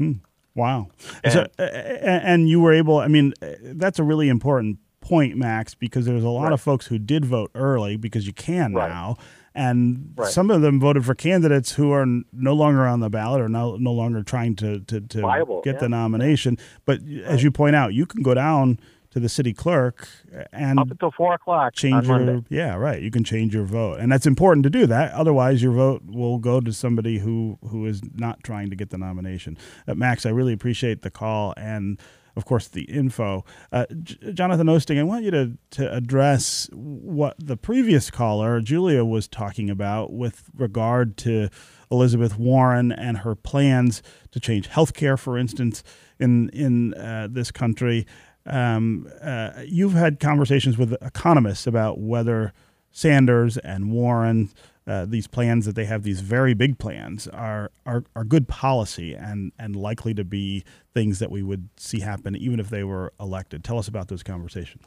Biden. 0.00 0.18
Wow. 0.54 0.88
So, 1.30 1.46
uh, 1.58 1.62
and 1.62 2.48
you 2.48 2.60
were 2.60 2.72
able, 2.72 2.98
I 2.98 3.08
mean, 3.08 3.34
uh, 3.42 3.46
that's 3.60 3.98
a 3.98 4.04
really 4.04 4.28
important 4.28 4.78
point, 5.00 5.36
Max, 5.36 5.74
because 5.74 6.06
there's 6.06 6.24
a 6.24 6.28
lot 6.30 6.44
Right. 6.44 6.52
of 6.52 6.60
folks 6.60 6.86
who 6.86 6.98
did 6.98 7.24
vote 7.24 7.50
early 7.54 7.96
because 7.96 8.26
you 8.26 8.32
can 8.32 8.72
Right. 8.72 8.88
now. 8.88 9.16
And 9.56 10.12
Right. 10.16 10.28
some 10.30 10.50
of 10.50 10.62
them 10.62 10.80
voted 10.80 11.04
for 11.04 11.14
candidates 11.14 11.72
who 11.72 11.90
are 11.92 12.06
no 12.32 12.54
longer 12.54 12.86
on 12.86 13.00
the 13.00 13.10
ballot 13.10 13.40
or 13.40 13.48
no, 13.48 13.76
no 13.76 13.92
longer 13.92 14.22
trying 14.22 14.56
to, 14.56 14.80
to, 14.80 15.00
to 15.00 15.20
Viable, 15.20 15.60
get 15.62 15.78
the 15.80 15.88
nomination. 15.88 16.56
But 16.86 17.00
as 17.24 17.42
you 17.42 17.50
point 17.50 17.76
out, 17.76 17.92
you 17.94 18.06
can 18.06 18.22
go 18.22 18.34
down 18.34 18.78
to 19.14 19.20
the 19.20 19.28
city 19.28 19.52
clerk 19.54 20.06
and 20.52 20.78
Up 20.78 20.90
until 20.90 21.10
four 21.12 21.32
o'clock 21.34 21.72
change 21.74 21.94
on 21.94 22.04
your 22.04 22.18
Monday. 22.18 22.46
yeah 22.50 22.74
right. 22.74 23.00
You 23.00 23.10
can 23.10 23.24
change 23.24 23.54
your 23.54 23.64
vote. 23.64 24.00
And 24.00 24.10
that's 24.12 24.26
important 24.26 24.64
to 24.64 24.70
do 24.70 24.86
that. 24.86 25.12
Otherwise 25.12 25.62
your 25.62 25.72
vote 25.72 26.02
will 26.04 26.38
go 26.38 26.60
to 26.60 26.72
somebody 26.72 27.18
who 27.20 27.58
who 27.70 27.86
is 27.86 28.02
not 28.14 28.42
trying 28.44 28.70
to 28.70 28.76
get 28.76 28.90
the 28.90 28.98
nomination. 28.98 29.56
Uh, 29.88 29.94
max 29.94 30.26
i 30.26 30.30
really 30.30 30.52
appreciate 30.52 31.02
the 31.02 31.10
call 31.10 31.54
and 31.56 31.98
of 32.36 32.44
course 32.44 32.66
the 32.66 32.82
info. 32.82 33.44
Uh, 33.70 33.86
J- 34.02 34.32
jonathan 34.32 34.66
oosting 34.68 34.98
i 34.98 35.04
want 35.04 35.24
you 35.24 35.30
to 35.30 35.56
to 35.70 35.94
address 35.94 36.68
what 36.72 37.36
the 37.38 37.56
previous 37.56 38.10
caller 38.10 38.60
julia 38.60 39.04
was 39.04 39.28
talking 39.28 39.70
about 39.70 40.12
with 40.12 40.50
regard 40.56 41.16
to 41.18 41.48
elizabeth 41.92 42.36
warren 42.36 42.90
and 42.90 43.18
her 43.18 43.36
plans 43.36 44.02
to 44.32 44.40
change 44.40 44.66
health 44.66 44.94
care 44.94 45.16
for 45.16 45.38
instance 45.38 45.84
in 46.18 46.48
in 46.48 46.94
uh, 46.94 47.28
this 47.30 47.52
country 47.52 48.04
um, 48.46 49.08
uh, 49.22 49.62
you've 49.66 49.94
had 49.94 50.20
conversations 50.20 50.76
with 50.76 50.92
economists 51.02 51.66
about 51.66 51.98
whether 51.98 52.52
Sanders 52.90 53.56
and 53.58 53.90
Warren, 53.90 54.50
uh, 54.86 55.06
these 55.06 55.26
plans 55.26 55.66
that 55.66 55.74
they 55.74 55.86
have, 55.86 56.02
these 56.02 56.20
very 56.20 56.54
big 56.54 56.78
plans, 56.78 57.26
are, 57.28 57.70
are 57.86 58.04
are 58.14 58.24
good 58.24 58.46
policy 58.46 59.14
and 59.14 59.52
and 59.58 59.74
likely 59.74 60.14
to 60.14 60.24
be 60.24 60.64
things 60.92 61.18
that 61.18 61.30
we 61.30 61.42
would 61.42 61.68
see 61.76 62.00
happen 62.00 62.36
even 62.36 62.60
if 62.60 62.68
they 62.68 62.84
were 62.84 63.12
elected. 63.18 63.64
Tell 63.64 63.78
us 63.78 63.88
about 63.88 64.08
those 64.08 64.22
conversations. 64.22 64.84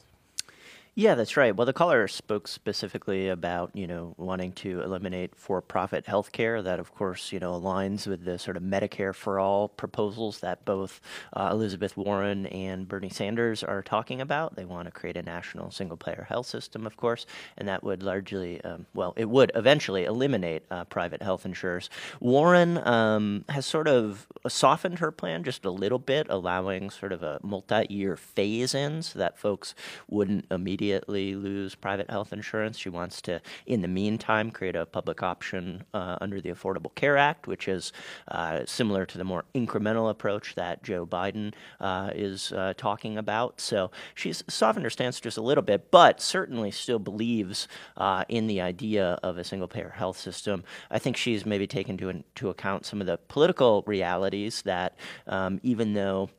Yeah, 0.99 1.13
that's 1.13 1.37
right. 1.37 1.55
Well, 1.55 1.67
the 1.67 1.73
caller 1.73 2.07
spoke 2.07 2.47
specifically 2.47 3.29
about, 3.29 3.69
you 3.75 3.85
know, 3.85 4.15
wanting 4.17 4.51
to 4.53 4.81
eliminate 4.81 5.35
for-profit 5.35 6.07
healthcare. 6.07 6.63
That, 6.63 6.79
of 6.79 6.95
course, 6.95 7.31
you 7.31 7.39
know, 7.39 7.51
aligns 7.51 8.07
with 8.07 8.25
the 8.25 8.39
sort 8.39 8.57
of 8.57 8.63
Medicare 8.63 9.13
for 9.13 9.39
all 9.39 9.67
proposals 9.69 10.39
that 10.39 10.65
both 10.65 10.99
uh, 11.33 11.49
Elizabeth 11.51 11.95
Warren 11.97 12.47
and 12.47 12.87
Bernie 12.87 13.11
Sanders 13.11 13.63
are 13.63 13.83
talking 13.83 14.21
about. 14.21 14.55
They 14.55 14.65
want 14.65 14.87
to 14.87 14.91
create 14.91 15.17
a 15.17 15.21
national 15.21 15.69
single-payer 15.69 16.25
health 16.27 16.47
system, 16.47 16.87
of 16.87 16.97
course, 16.97 17.27
and 17.59 17.67
that 17.67 17.83
would 17.83 18.01
largely, 18.01 18.59
um, 18.63 18.87
well, 18.95 19.13
it 19.17 19.29
would 19.29 19.51
eventually 19.53 20.05
eliminate 20.05 20.63
uh, 20.71 20.85
private 20.85 21.21
health 21.21 21.45
insurers. 21.45 21.91
Warren 22.19 22.79
um, 22.87 23.45
has 23.49 23.67
sort 23.67 23.87
of 23.87 24.25
softened 24.47 24.97
her 24.97 25.11
plan 25.11 25.43
just 25.43 25.63
a 25.63 25.69
little 25.69 25.99
bit, 25.99 26.25
allowing 26.27 26.89
sort 26.89 27.11
of 27.11 27.21
a 27.21 27.39
multi-year 27.43 28.17
phase-in 28.17 29.03
so 29.03 29.19
that 29.19 29.37
folks 29.37 29.75
wouldn't 30.09 30.47
immediately 30.49 30.86
lose 31.07 31.75
private 31.75 32.09
health 32.09 32.33
insurance. 32.33 32.77
She 32.77 32.89
wants 32.89 33.21
to, 33.23 33.41
in 33.65 33.81
the 33.81 33.87
meantime, 33.87 34.51
create 34.51 34.75
a 34.75 34.85
public 34.85 35.23
option 35.23 35.83
uh, 35.93 36.17
under 36.21 36.41
the 36.41 36.49
Affordable 36.49 36.93
Care 36.95 37.17
Act, 37.17 37.47
which 37.47 37.67
is 37.67 37.93
uh, 38.29 38.61
similar 38.65 39.05
to 39.05 39.17
the 39.17 39.23
more 39.23 39.45
incremental 39.53 40.09
approach 40.09 40.55
that 40.55 40.83
Joe 40.83 41.05
Biden 41.05 41.53
uh, 41.79 42.11
is 42.13 42.51
uh, 42.51 42.73
talking 42.77 43.17
about. 43.17 43.59
So 43.61 43.91
she's 44.15 44.43
softened 44.47 44.83
her 44.83 44.89
stance 44.89 45.19
just 45.19 45.37
a 45.37 45.41
little 45.41 45.63
bit, 45.63 45.91
but 45.91 46.21
certainly 46.21 46.71
still 46.71 46.99
believes 46.99 47.67
uh, 47.97 48.23
in 48.29 48.47
the 48.47 48.61
idea 48.61 49.19
of 49.23 49.37
a 49.37 49.43
single 49.43 49.67
payer 49.67 49.89
health 49.89 50.17
system. 50.17 50.63
I 50.91 50.99
think 50.99 51.17
she's 51.17 51.45
maybe 51.45 51.67
taken 51.67 51.97
to, 51.97 52.09
into 52.09 52.49
account 52.49 52.85
some 52.85 53.01
of 53.01 53.07
the 53.07 53.17
political 53.27 53.83
realities 53.85 54.61
that 54.63 54.97
um, 55.27 55.59
even 55.63 55.93
though 55.93 56.29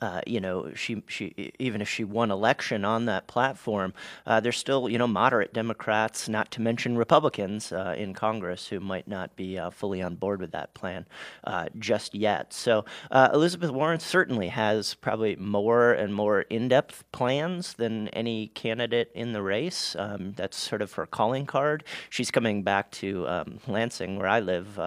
uh, 0.00 0.20
you 0.26 0.40
know, 0.40 0.72
she 0.74 1.02
she 1.06 1.52
even 1.58 1.80
if 1.80 1.88
she 1.88 2.02
won 2.02 2.30
election 2.30 2.84
on 2.84 3.06
that 3.06 3.28
platform, 3.28 3.94
uh, 4.26 4.40
there's 4.40 4.56
still 4.56 4.88
you 4.88 4.98
know 4.98 5.06
moderate 5.06 5.54
Democrats, 5.54 6.28
not 6.28 6.50
to 6.50 6.60
mention 6.60 6.98
Republicans 6.98 7.70
uh, 7.70 7.94
in 7.96 8.12
Congress 8.12 8.66
who 8.66 8.80
might 8.80 9.06
not 9.06 9.36
be 9.36 9.56
uh, 9.56 9.70
fully 9.70 10.02
on 10.02 10.16
board 10.16 10.40
with 10.40 10.50
that 10.50 10.74
plan 10.74 11.06
uh, 11.44 11.66
just 11.78 12.14
yet. 12.16 12.52
So 12.52 12.84
uh, 13.12 13.30
Elizabeth 13.32 13.70
Warren 13.70 14.00
certainly 14.00 14.48
has 14.48 14.94
probably 14.94 15.36
more 15.36 15.92
and 15.92 16.12
more 16.12 16.42
in-depth 16.42 17.04
plans 17.12 17.74
than 17.74 18.08
any 18.08 18.48
candidate 18.48 19.12
in 19.14 19.32
the 19.32 19.42
race. 19.42 19.94
Um, 19.96 20.32
that's 20.36 20.56
sort 20.56 20.82
of 20.82 20.92
her 20.94 21.06
calling 21.06 21.46
card. 21.46 21.84
She's 22.10 22.32
coming 22.32 22.64
back 22.64 22.90
to 22.92 23.26
um, 23.28 23.60
Lansing, 23.68 24.18
where 24.18 24.28
I 24.28 24.40
live, 24.40 24.78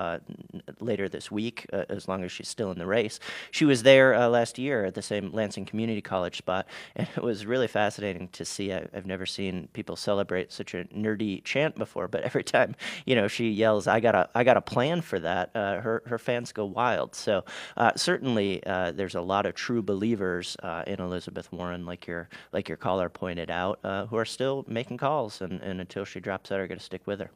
later 0.79 1.07
this 1.09 1.31
week, 1.31 1.65
as 1.71 2.07
long 2.07 2.23
as 2.23 2.31
she's 2.31 2.47
still 2.49 2.71
in 2.71 2.77
the 2.77 2.85
race. 2.85 3.19
She 3.49 3.65
was 3.65 3.83
there 3.83 4.27
last 4.27 4.59
year 4.59 4.91
the 4.99 5.03
same 5.03 5.31
Lansing 5.31 5.65
Community 5.65 6.01
College 6.01 6.37
spot, 6.37 6.67
and 6.95 7.07
it 7.15 7.23
was 7.23 7.45
really 7.45 7.67
fascinating 7.67 8.27
to 8.29 8.45
see. 8.45 8.73
I, 8.73 8.87
I've 8.93 9.05
never 9.05 9.25
seen 9.25 9.69
people 9.73 9.95
celebrate 9.95 10.51
such 10.51 10.73
a 10.73 10.83
nerdy 10.85 11.43
chant 11.43 11.75
before, 11.75 12.07
but 12.07 12.21
every 12.23 12.43
time 12.43 12.75
you 13.05 13.15
know 13.15 13.27
she 13.27 13.49
yells, 13.49 13.87
"I 13.87 13.99
got 13.99 14.15
a, 14.15 14.29
I 14.35 14.43
got 14.43 14.57
a 14.57 14.61
plan 14.61 15.01
for 15.01 15.19
that," 15.19 15.51
uh, 15.55 15.81
her 15.81 16.03
her 16.05 16.17
fans 16.17 16.51
go 16.51 16.65
wild. 16.65 17.15
So 17.15 17.43
uh, 17.77 17.91
certainly, 17.95 18.63
uh, 18.65 18.91
there's 18.91 19.15
a 19.15 19.21
lot 19.21 19.45
of 19.45 19.55
true 19.55 19.81
believers 19.81 20.57
uh, 20.61 20.83
in 20.85 20.99
Elizabeth 20.99 21.51
Warren, 21.51 21.85
like 21.85 22.07
your 22.07 22.29
like 22.51 22.67
your 22.67 22.77
caller 22.77 23.09
pointed 23.09 23.49
out, 23.49 23.79
uh, 23.83 24.05
who 24.07 24.17
are 24.17 24.25
still 24.25 24.65
making 24.67 24.97
calls, 24.97 25.41
and, 25.41 25.61
and 25.61 25.79
until 25.79 26.05
she 26.05 26.19
drops 26.19 26.51
out, 26.51 26.59
are 26.59 26.67
going 26.67 26.77
to 26.77 26.83
stick 26.83 27.05
with 27.05 27.19
her. 27.19 27.31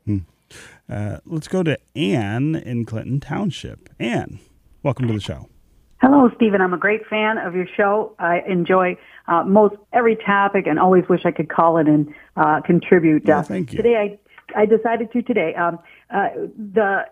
Uh, 0.89 1.19
let's 1.25 1.47
go 1.47 1.63
to 1.63 1.77
Anne 1.95 2.55
in 2.55 2.85
Clinton 2.85 3.19
Township. 3.19 3.89
Anne, 3.99 4.39
welcome 4.83 5.07
to 5.07 5.13
the 5.13 5.19
show. 5.19 5.49
Hello, 6.03 6.29
Stephen. 6.35 6.59
I'm 6.59 6.73
a 6.73 6.77
great 6.77 7.07
fan 7.07 7.37
of 7.37 7.55
your 7.55 7.65
show. 7.77 8.13
I 8.19 8.41
enjoy 8.45 8.97
uh, 9.29 9.45
most 9.45 9.75
every 9.93 10.17
topic 10.17 10.67
and 10.67 10.77
always 10.77 11.05
wish 11.07 11.21
I 11.23 11.31
could 11.31 11.47
call 11.47 11.77
it 11.77 11.87
and 11.87 12.13
uh, 12.35 12.59
contribute. 12.59 13.23
Yeah, 13.25 13.37
uh, 13.37 13.43
thank 13.43 13.71
you. 13.71 13.77
Today, 13.77 14.17
I, 14.53 14.59
I 14.59 14.65
decided 14.65 15.13
to 15.13 15.21
today. 15.21 15.55
Um, 15.55 15.79
uh, 16.09 16.27
the 16.73 17.05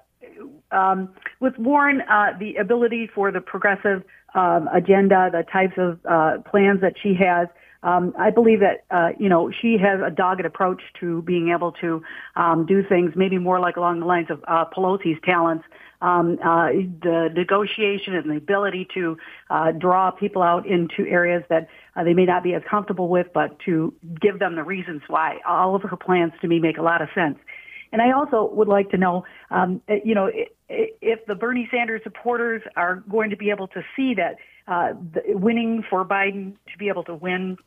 um, 0.71 1.07
with 1.39 1.57
Warren, 1.57 2.01
uh, 2.01 2.37
the 2.37 2.57
ability 2.57 3.09
for 3.15 3.31
the 3.31 3.39
progressive 3.39 4.03
um, 4.35 4.67
agenda, 4.73 5.29
the 5.31 5.43
types 5.49 5.75
of 5.77 5.97
uh, 6.03 6.39
plans 6.49 6.81
that 6.81 6.95
she 7.01 7.13
has. 7.13 7.47
Um, 7.83 8.13
I 8.17 8.29
believe 8.29 8.59
that 8.59 8.85
uh, 8.91 9.09
you 9.17 9.27
know 9.27 9.51
she 9.51 9.77
has 9.77 9.99
a 10.05 10.11
dogged 10.11 10.45
approach 10.45 10.81
to 10.99 11.21
being 11.23 11.49
able 11.49 11.71
to 11.73 12.03
um, 12.35 12.65
do 12.65 12.83
things 12.83 13.13
maybe 13.15 13.37
more 13.37 13.59
like 13.59 13.75
along 13.75 14.01
the 14.01 14.05
lines 14.05 14.29
of 14.29 14.43
uh, 14.47 14.65
Pelosi's 14.65 15.19
talents, 15.23 15.65
um, 16.01 16.37
uh, 16.43 16.67
the 17.01 17.29
negotiation 17.35 18.15
and 18.15 18.29
the 18.29 18.35
ability 18.35 18.87
to 18.93 19.17
uh, 19.49 19.71
draw 19.71 20.11
people 20.11 20.43
out 20.43 20.67
into 20.67 21.07
areas 21.07 21.43
that 21.49 21.67
uh, 21.95 22.03
they 22.03 22.13
may 22.13 22.25
not 22.25 22.43
be 22.43 22.53
as 22.53 22.61
comfortable 22.69 23.07
with, 23.07 23.27
but 23.33 23.57
to 23.65 23.93
give 24.19 24.39
them 24.39 24.55
the 24.55 24.63
reasons 24.63 25.01
why. 25.07 25.39
All 25.47 25.75
of 25.75 25.81
her 25.83 25.97
plans 25.97 26.33
to 26.41 26.47
me 26.47 26.59
make 26.59 26.77
a 26.77 26.83
lot 26.83 27.01
of 27.01 27.09
sense. 27.15 27.37
And 27.91 28.01
I 28.01 28.11
also 28.11 28.49
would 28.53 28.67
like 28.67 28.89
to 28.91 28.97
know, 28.97 29.25
um, 29.49 29.81
eh, 29.87 29.99
you 30.05 30.15
know, 30.15 30.31
if 30.69 31.25
the 31.25 31.35
Bernie 31.35 31.67
Sanders 31.69 32.01
supporters 32.03 32.61
are 32.75 33.03
going 33.09 33.29
to 33.31 33.35
be 33.35 33.49
able 33.49 33.67
to 33.69 33.83
see 33.95 34.13
that 34.13 34.37
uh, 34.67 34.93
winning 35.27 35.83
for 35.89 36.05
Biden 36.05 36.53
to 36.71 36.77
be 36.77 36.87
able 36.87 37.03
to 37.03 37.15
win 37.15 37.57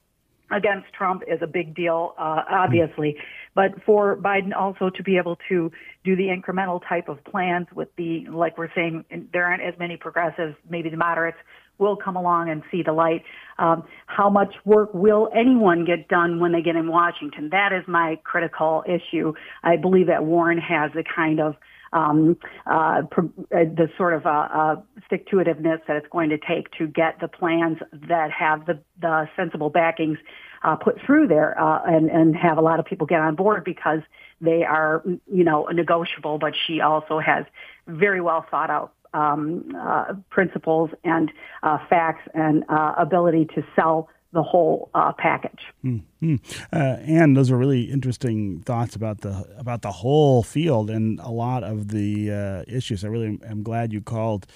against 0.51 0.93
Trump 0.93 1.23
is 1.27 1.41
a 1.43 1.47
big 1.47 1.75
deal, 1.75 2.15
uh, 2.19 2.43
obviously, 2.51 3.17
but 3.55 3.71
for 3.85 4.17
Biden 4.17 4.55
also 4.55 4.91
to 4.91 5.03
be 5.03 5.17
able 5.17 5.39
to 5.49 5.71
do 6.05 6.17
the 6.17 6.25
incremental 6.25 6.81
type 6.89 7.09
of 7.09 7.23
plans 7.25 7.67
with 7.75 7.89
the, 7.97 8.27
like 8.29 8.59
we're 8.59 8.73
saying, 8.75 9.05
there 9.33 9.45
aren't 9.45 9.63
as 9.63 9.75
many 9.79 9.97
progressives, 9.97 10.55
maybe 10.69 10.91
the 10.91 10.97
moderates 10.97 11.39
will 11.79 11.97
come 11.97 12.17
along 12.17 12.51
and 12.51 12.63
see 12.71 12.83
the 12.83 12.93
light. 12.93 13.23
Um, 13.59 13.85
how 14.07 14.31
much 14.31 14.55
work 14.65 14.95
will 14.95 15.29
anyone 15.35 15.85
get 15.85 16.09
done 16.09 16.39
when 16.39 16.53
they 16.53 16.63
get 16.63 16.77
in 16.77 16.89
Washington? 16.89 17.49
That 17.51 17.73
is 17.73 17.83
my 17.89 18.19
critical 18.23 18.85
issue. 18.87 19.33
I 19.63 19.77
believe 19.77 20.07
that 20.07 20.25
Warren 20.25 20.59
has 20.59 20.93
the 20.95 21.05
kind 21.05 21.41
of 21.41 21.57
um, 21.95 22.37
uh, 22.67 23.03
uh, 23.03 23.25
the 23.51 23.89
sort 23.97 24.13
of 24.15 24.27
uh, 24.27 24.49
uh, 24.53 24.77
stick 25.07 25.29
to 25.29 25.37
itiveness 25.37 25.81
that 25.87 25.97
it's 25.97 26.09
going 26.11 26.29
to 26.31 26.39
take 26.39 26.71
to 26.73 26.87
get 26.87 27.21
the 27.21 27.29
plans 27.29 27.79
that 27.93 28.31
have 28.31 28.67
the, 28.67 28.79
the 29.01 29.29
sensible 29.37 29.71
backings 29.71 30.19
uh, 30.65 30.77
put 30.77 31.01
through 31.07 31.29
there 31.29 31.59
uh, 31.61 31.83
and, 31.87 32.11
and 32.11 32.37
have 32.37 32.59
a 32.59 32.61
lot 32.61 32.81
of 32.81 32.85
people 32.85 33.07
get 33.07 33.21
on 33.21 33.35
board 33.35 33.65
because 33.65 34.01
they 34.41 34.65
are, 34.65 35.03
you 35.33 35.45
know, 35.45 35.67
negotiable, 35.73 36.39
but 36.39 36.55
she 36.67 36.81
also 36.81 37.19
has 37.19 37.45
very 37.87 38.21
well 38.21 38.45
thought 38.51 38.71
out 38.71 38.93
um, 39.15 39.65
uh, 39.81 40.15
principles 40.29 40.91
and 41.05 41.31
uh, 41.63 41.79
facts 41.89 42.29
and 42.35 42.65
uh, 42.69 42.95
ability 42.99 43.47
to 43.55 43.63
sell 43.77 44.09
the 44.35 44.43
whole 44.43 44.91
uh, 44.95 45.13
package. 45.13 45.63
Mm-hmm. 45.85 46.37
Uh, 46.73 46.77
and 46.77 47.37
those 47.37 47.51
are 47.51 47.57
really 47.57 47.85
interesting 47.85 48.61
thoughts 48.61 48.95
about 48.95 49.23
the 49.23 49.47
about 49.57 49.83
the 49.83 49.93
whole 49.93 50.43
field 50.43 50.91
and 50.91 51.19
a 51.21 51.31
lot 51.31 51.65
of 51.65 51.89
the 51.89 52.31
uh, 52.31 52.65
issues. 52.67 53.05
I 53.05 53.09
really 53.09 53.39
am 53.49 53.63
glad 53.63 53.93
you 53.93 54.03
called. 54.03 54.47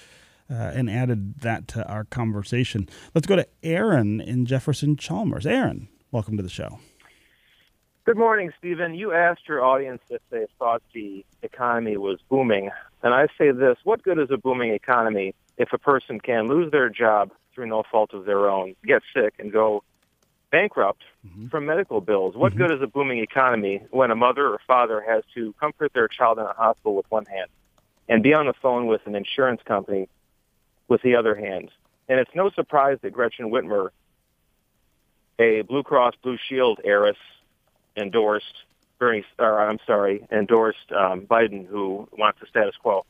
and 0.51 0.89
added 0.89 1.41
that 1.41 1.67
to 1.67 1.87
our 1.87 2.05
conversation. 2.05 2.89
Let's 3.13 3.27
go 3.27 3.35
to 3.35 3.47
Aaron 3.61 4.19
in 4.19 4.47
Jefferson 4.47 4.97
Chalmers. 4.97 5.45
Aaron, 5.45 5.87
welcome 6.11 6.37
to 6.37 6.43
the 6.43 6.49
show. 6.49 6.79
Good 8.09 8.17
morning, 8.17 8.51
Stephen. 8.57 8.95
You 8.95 9.13
asked 9.13 9.47
your 9.47 9.63
audience 9.63 10.01
if 10.09 10.21
they 10.31 10.47
thought 10.57 10.81
the 10.95 11.23
economy 11.43 11.95
was 11.95 12.17
booming. 12.27 12.71
And 13.03 13.13
I 13.13 13.27
say 13.37 13.51
this, 13.51 13.77
what 13.83 14.01
good 14.01 14.17
is 14.17 14.31
a 14.31 14.37
booming 14.37 14.73
economy 14.73 15.35
if 15.59 15.73
a 15.73 15.77
person 15.77 16.19
can 16.19 16.47
lose 16.47 16.71
their 16.71 16.89
job 16.89 17.31
through 17.53 17.67
no 17.67 17.83
fault 17.91 18.13
of 18.13 18.25
their 18.25 18.49
own, 18.49 18.75
get 18.83 19.03
sick, 19.13 19.35
and 19.37 19.51
go 19.51 19.83
bankrupt 20.51 21.03
mm-hmm. 21.27 21.49
from 21.49 21.67
medical 21.67 22.01
bills? 22.01 22.35
What 22.35 22.53
mm-hmm. 22.53 22.61
good 22.61 22.71
is 22.71 22.81
a 22.81 22.87
booming 22.87 23.19
economy 23.19 23.83
when 23.91 24.09
a 24.09 24.15
mother 24.15 24.47
or 24.47 24.59
father 24.65 25.03
has 25.07 25.23
to 25.35 25.53
comfort 25.59 25.93
their 25.93 26.07
child 26.07 26.39
in 26.39 26.45
a 26.45 26.53
hospital 26.53 26.95
with 26.95 27.05
one 27.11 27.25
hand 27.25 27.49
and 28.07 28.23
be 28.23 28.33
on 28.33 28.47
the 28.47 28.53
phone 28.53 28.87
with 28.87 29.05
an 29.05 29.13
insurance 29.13 29.61
company 29.63 30.07
with 30.87 31.01
the 31.03 31.15
other 31.15 31.35
hand? 31.35 31.69
And 32.07 32.19
it's 32.19 32.31
no 32.33 32.49
surprise 32.49 32.97
that 33.01 33.11
Gretchen 33.11 33.51
Whitmer, 33.51 33.89
a 35.37 35.61
Blue 35.61 35.83
Cross 35.83 36.15
Blue 36.23 36.37
Shield 36.47 36.79
heiress, 36.83 37.17
endorsed 37.95 38.63
Bernie, 38.97 39.25
or 39.37 39.59
I'm 39.59 39.79
sorry, 39.85 40.25
endorsed 40.31 40.91
um, 40.91 41.21
Biden, 41.21 41.67
who 41.67 42.07
wants 42.17 42.39
the 42.39 42.47
status 42.47 42.75
quo. 42.81 43.05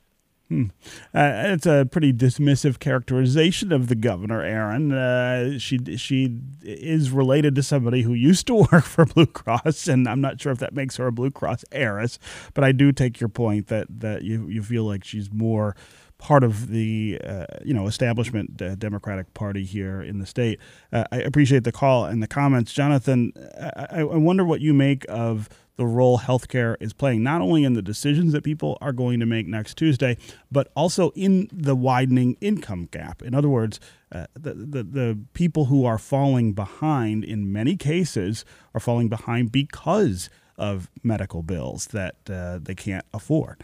Hmm. 0.50 0.66
Uh, 1.14 1.32
it's 1.46 1.68
a 1.68 1.88
pretty 1.90 2.12
dismissive 2.12 2.80
characterization 2.80 3.72
of 3.72 3.88
the 3.88 3.96
governor, 3.96 4.42
Aaron. 4.42 4.92
Uh, 4.92 5.60
she 5.60 5.78
she 5.96 6.40
is 6.64 7.12
related 7.12 7.54
to 7.54 7.62
somebody 7.62 8.02
who 8.02 8.14
used 8.14 8.48
to 8.48 8.56
work 8.72 8.84
for 8.84 9.06
Blue 9.06 9.28
Cross, 9.28 9.88
and 9.88 10.08
I'm 10.08 10.22
not 10.22 10.42
sure 10.42 10.52
if 10.52 10.58
that 10.58 10.74
makes 10.74 10.98
her 10.98 11.06
a 11.06 11.12
Blue 11.12 11.30
Cross 11.30 11.66
heiress. 11.72 12.18
But 12.56 12.64
I 12.64 12.72
do 12.72 12.92
take 12.92 13.20
your 13.20 13.30
point 13.30 13.68
that 13.68 13.88
that 14.00 14.24
you 14.24 14.48
you 14.48 14.64
feel 14.64 14.86
like 14.86 15.04
she's 15.04 15.32
more 15.32 15.76
part 16.18 16.44
of 16.44 16.68
the 16.68 17.20
uh, 17.24 17.46
you 17.64 17.74
know 17.74 17.86
establishment 17.86 18.60
uh, 18.62 18.74
Democratic 18.74 19.34
Party 19.36 19.64
here 19.64 20.02
in 20.02 20.18
the 20.18 20.26
state. 20.26 20.60
Uh, 20.92 21.06
I 21.12 21.18
appreciate 21.18 21.64
the 21.64 21.72
call 21.72 22.06
and 22.06 22.24
the 22.24 22.28
comments, 22.28 22.74
Jonathan. 22.74 23.34
I, 23.60 24.02
I, 24.02 24.04
wonder 24.04 24.44
what 24.44 24.62
you 24.62 24.74
make 24.74 25.06
of 25.10 25.48
the 25.80 25.86
role 25.86 26.20
healthcare 26.20 26.76
is 26.82 26.92
playing, 26.92 27.24
not 27.24 27.40
only 27.40 27.64
in 27.64 27.72
the 27.72 27.82
decisions 27.82 28.34
that 28.34 28.44
people 28.44 28.78
are 28.82 28.92
going 28.92 29.22
to 29.22 29.26
make 29.26 29.48
next 29.48 29.78
Tuesday, 29.78 30.18
but 30.52 30.70
also 30.76 31.12
in 31.12 31.48
the 31.54 31.74
widening 31.74 32.36
income 32.42 32.90
gap. 32.92 33.22
In 33.22 33.34
other 33.34 33.48
words, 33.48 33.80
uh, 34.12 34.26
the, 34.34 34.54
the 34.56 34.84
the 34.84 35.20
people 35.34 35.66
who 35.66 35.86
are 35.86 35.98
falling 35.98 36.52
behind 36.52 37.24
in 37.24 37.54
many 37.54 37.78
cases 37.78 38.44
are 38.74 38.82
falling 38.82 39.08
behind 39.08 39.54
because 39.54 40.30
of 40.58 40.90
medical 41.02 41.44
bills 41.44 41.88
that 41.88 42.16
uh, 42.30 42.60
they 42.62 42.76
can't 42.76 43.06
afford. 43.14 43.64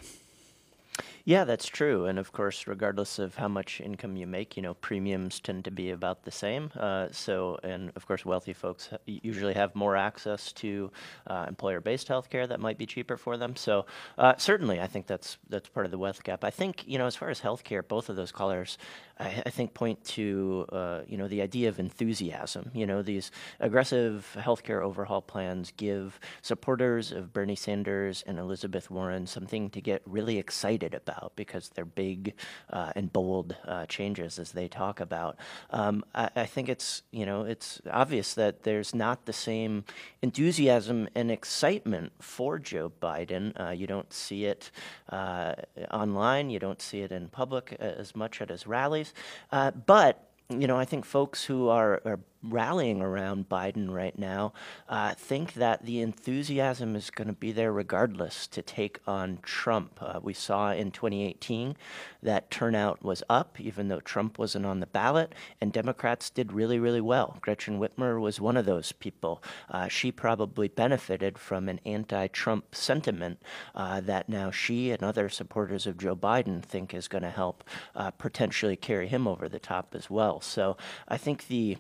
Yeah, 1.27 1.43
that's 1.43 1.65
true. 1.65 2.05
And 2.05 2.19
of 2.19 2.31
course, 2.31 2.67
regardless 2.67 3.17
of 3.17 3.33
how 3.35 3.47
much 3.47 3.81
income 3.81 4.15
you 4.15 4.27
make, 4.27 4.55
you 4.55 4.61
know, 4.61 4.75
premiums 4.75 5.39
tend 5.39 5.65
to 5.65 5.71
be 5.71 5.89
about 5.89 6.21
the 6.23 6.29
same. 6.29 6.69
Uh, 6.75 7.07
so, 7.11 7.57
and 7.63 7.91
of 7.95 8.05
course, 8.05 8.23
wealthy 8.25 8.53
folks 8.53 8.89
usually 9.07 9.55
have 9.55 9.73
more 9.73 9.95
access 9.95 10.53
to 10.53 10.91
uh, 11.25 11.45
employer-based 11.47 12.07
health 12.09 12.29
care 12.29 12.45
that 12.45 12.59
might 12.59 12.77
be 12.77 12.85
cheaper 12.85 13.17
for 13.17 13.37
them. 13.37 13.55
So, 13.55 13.87
uh, 14.19 14.35
certainly, 14.37 14.79
I 14.79 14.85
think 14.85 15.07
that's 15.07 15.39
that's 15.49 15.67
part 15.67 15.87
of 15.87 15.91
the 15.91 15.97
wealth 15.97 16.23
gap. 16.23 16.43
I 16.43 16.51
think, 16.51 16.83
you 16.85 16.99
know, 16.99 17.07
as 17.07 17.15
far 17.15 17.31
as 17.31 17.39
health 17.39 17.63
care, 17.63 17.81
both 17.81 18.07
of 18.09 18.15
those 18.15 18.31
callers, 18.31 18.77
I, 19.19 19.41
I 19.47 19.49
think, 19.49 19.73
point 19.73 20.03
to, 20.09 20.67
uh, 20.71 21.01
you 21.07 21.17
know, 21.17 21.27
the 21.27 21.41
idea 21.41 21.69
of 21.69 21.79
enthusiasm. 21.79 22.69
You 22.75 22.85
know, 22.85 23.01
these 23.01 23.31
aggressive 23.59 24.31
healthcare 24.37 24.83
overhaul 24.83 25.23
plans 25.23 25.73
give 25.75 26.19
supporters 26.43 27.11
of 27.11 27.33
Bernie 27.33 27.55
Sanders 27.55 28.23
and 28.27 28.37
Elizabeth 28.37 28.91
Warren 28.91 29.25
something 29.25 29.71
to 29.71 29.81
get 29.81 30.03
really 30.05 30.37
excited 30.37 30.93
about 30.93 31.14
about 31.15 31.35
because 31.35 31.69
they're 31.69 31.85
big 31.85 32.33
uh, 32.71 32.91
and 32.95 33.11
bold 33.11 33.55
uh, 33.67 33.85
changes 33.85 34.39
as 34.39 34.51
they 34.51 34.67
talk 34.67 34.99
about. 34.99 35.37
Um, 35.71 36.03
I, 36.13 36.29
I, 36.35 36.45
think 36.45 36.69
it's 36.69 37.03
you 37.11 37.25
know 37.25 37.43
it's 37.43 37.81
obvious 37.91 38.33
that 38.35 38.63
there's 38.63 38.93
not 38.93 39.25
the 39.25 39.33
same 39.33 39.85
enthusiasm 40.21 41.07
and 41.15 41.31
excitement 41.31 42.11
for 42.19 42.59
Joe 42.59 42.91
Biden. 43.01 43.59
Uh, 43.59 43.71
you 43.71 43.87
don't 43.87 44.11
see 44.11 44.45
it 44.45 44.71
uh, 45.09 45.55
online. 45.91 46.49
You 46.49 46.59
don't 46.59 46.81
see 46.81 47.01
it 47.01 47.11
in 47.11 47.29
public 47.29 47.73
as 47.79 48.15
much 48.15 48.41
at 48.41 48.49
his 48.49 48.67
rallies, 48.67 49.13
uh, 49.51 49.71
but 49.71 50.21
you 50.49 50.67
know, 50.67 50.77
I 50.77 50.85
think 50.85 51.05
folks 51.05 51.43
who 51.43 51.69
are, 51.69 52.01
are 52.05 52.19
rallying 52.43 53.01
around 53.01 53.49
Biden 53.49 53.89
right 53.89 54.17
now 54.17 54.53
uh, 54.87 55.13
think 55.15 55.53
that 55.53 55.85
the 55.85 56.01
enthusiasm 56.01 56.95
is 56.95 57.09
going 57.09 57.27
to 57.27 57.33
be 57.33 57.51
there 57.51 57.71
regardless 57.71 58.47
to 58.47 58.61
take 58.61 58.99
on 59.07 59.39
Trump. 59.41 59.99
Uh, 60.01 60.19
we 60.21 60.33
saw 60.33 60.71
in 60.71 60.91
2018 60.91 61.75
that 62.21 62.51
turnout 62.51 63.03
was 63.03 63.23
up, 63.29 63.59
even 63.59 63.87
though 63.87 63.99
Trump 63.99 64.37
wasn't 64.37 64.65
on 64.65 64.79
the 64.79 64.87
ballot, 64.87 65.33
and 65.61 65.71
Democrats 65.71 66.29
did 66.29 66.51
really, 66.51 66.79
really 66.79 67.01
well. 67.01 67.37
Gretchen 67.41 67.79
Whitmer 67.79 68.19
was 68.19 68.39
one 68.39 68.57
of 68.57 68.65
those 68.65 68.91
people. 68.91 69.41
Uh, 69.69 69.87
she 69.87 70.11
probably 70.11 70.67
benefited 70.67 71.37
from 71.37 71.69
an 71.69 71.79
anti 71.85 72.27
Trump 72.27 72.75
sentiment 72.75 73.41
uh, 73.73 74.01
that 74.01 74.29
now 74.29 74.51
she 74.51 74.91
and 74.91 75.03
other 75.03 75.29
supporters 75.29 75.87
of 75.87 75.97
Joe 75.97 76.15
Biden 76.15 76.63
think 76.63 76.93
is 76.93 77.07
going 77.07 77.23
to 77.23 77.29
help 77.29 77.63
uh, 77.95 78.11
potentially 78.11 78.75
carry 78.75 79.07
him 79.07 79.27
over 79.27 79.47
the 79.47 79.59
top 79.59 79.93
as 79.95 80.09
well. 80.09 80.41
So 80.41 80.77
I 81.07 81.17
think 81.17 81.47
the 81.47 81.77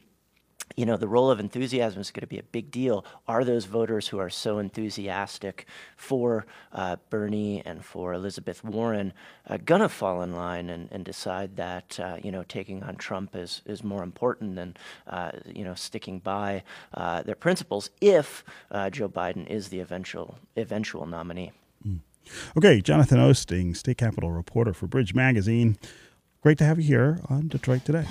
you 0.75 0.85
know, 0.85 0.97
the 0.97 1.07
role 1.07 1.31
of 1.31 1.39
enthusiasm 1.39 2.01
is 2.01 2.11
going 2.11 2.21
to 2.21 2.27
be 2.27 2.39
a 2.39 2.43
big 2.43 2.69
deal. 2.71 3.05
Are 3.27 3.43
those 3.43 3.65
voters 3.65 4.07
who 4.07 4.19
are 4.19 4.29
so 4.29 4.57
enthusiastic 4.57 5.65
for 5.95 6.45
uh, 6.73 6.97
Bernie 7.09 7.61
and 7.65 7.83
for 7.83 8.13
Elizabeth 8.13 8.63
Warren 8.63 9.13
uh, 9.47 9.57
going 9.63 9.81
to 9.81 9.89
fall 9.89 10.21
in 10.21 10.35
line 10.35 10.69
and, 10.69 10.89
and 10.91 11.05
decide 11.05 11.55
that, 11.55 11.99
uh, 11.99 12.17
you 12.21 12.31
know, 12.31 12.43
taking 12.43 12.83
on 12.83 12.95
Trump 12.95 13.35
is, 13.35 13.61
is 13.65 13.83
more 13.83 14.03
important 14.03 14.55
than, 14.55 14.75
uh, 15.07 15.31
you 15.45 15.63
know, 15.63 15.75
sticking 15.75 16.19
by 16.19 16.63
uh, 16.93 17.21
their 17.23 17.35
principles 17.35 17.89
if 18.01 18.43
uh, 18.71 18.89
Joe 18.89 19.07
Biden 19.07 19.47
is 19.47 19.69
the 19.69 19.79
eventual, 19.79 20.37
eventual 20.57 21.05
nominee? 21.05 21.51
Mm. 21.87 21.99
Okay, 22.57 22.81
Jonathan 22.81 23.19
Oosting, 23.19 23.75
State 23.75 23.97
Capitol 23.97 24.31
reporter 24.31 24.73
for 24.73 24.87
Bridge 24.87 25.13
Magazine. 25.13 25.77
Great 26.41 26.57
to 26.57 26.63
have 26.63 26.79
you 26.79 26.85
here 26.85 27.19
on 27.29 27.47
Detroit 27.47 27.85
Today. 27.85 28.05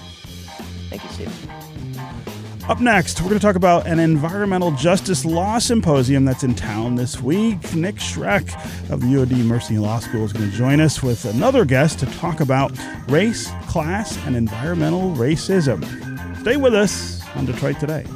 Thank 0.88 1.04
you, 1.04 1.10
Steve. 1.10 2.33
Up 2.66 2.80
next, 2.80 3.20
we're 3.20 3.28
going 3.28 3.38
to 3.38 3.46
talk 3.46 3.56
about 3.56 3.86
an 3.86 3.98
environmental 3.98 4.70
justice 4.70 5.26
law 5.26 5.58
symposium 5.58 6.24
that's 6.24 6.44
in 6.44 6.54
town 6.54 6.94
this 6.94 7.20
week. 7.20 7.74
Nick 7.74 7.96
Schroeck 7.96 8.54
of 8.90 9.02
the 9.02 9.06
UOD 9.06 9.44
Mercy 9.44 9.76
Law 9.76 9.98
School 9.98 10.24
is 10.24 10.32
going 10.32 10.50
to 10.50 10.56
join 10.56 10.80
us 10.80 11.02
with 11.02 11.26
another 11.26 11.66
guest 11.66 11.98
to 11.98 12.06
talk 12.06 12.40
about 12.40 12.72
race, 13.08 13.50
class, 13.68 14.16
and 14.24 14.34
environmental 14.34 15.10
racism. 15.10 15.84
Stay 16.40 16.56
with 16.56 16.74
us 16.74 17.22
on 17.36 17.44
Detroit 17.44 17.78
Today. 17.78 18.06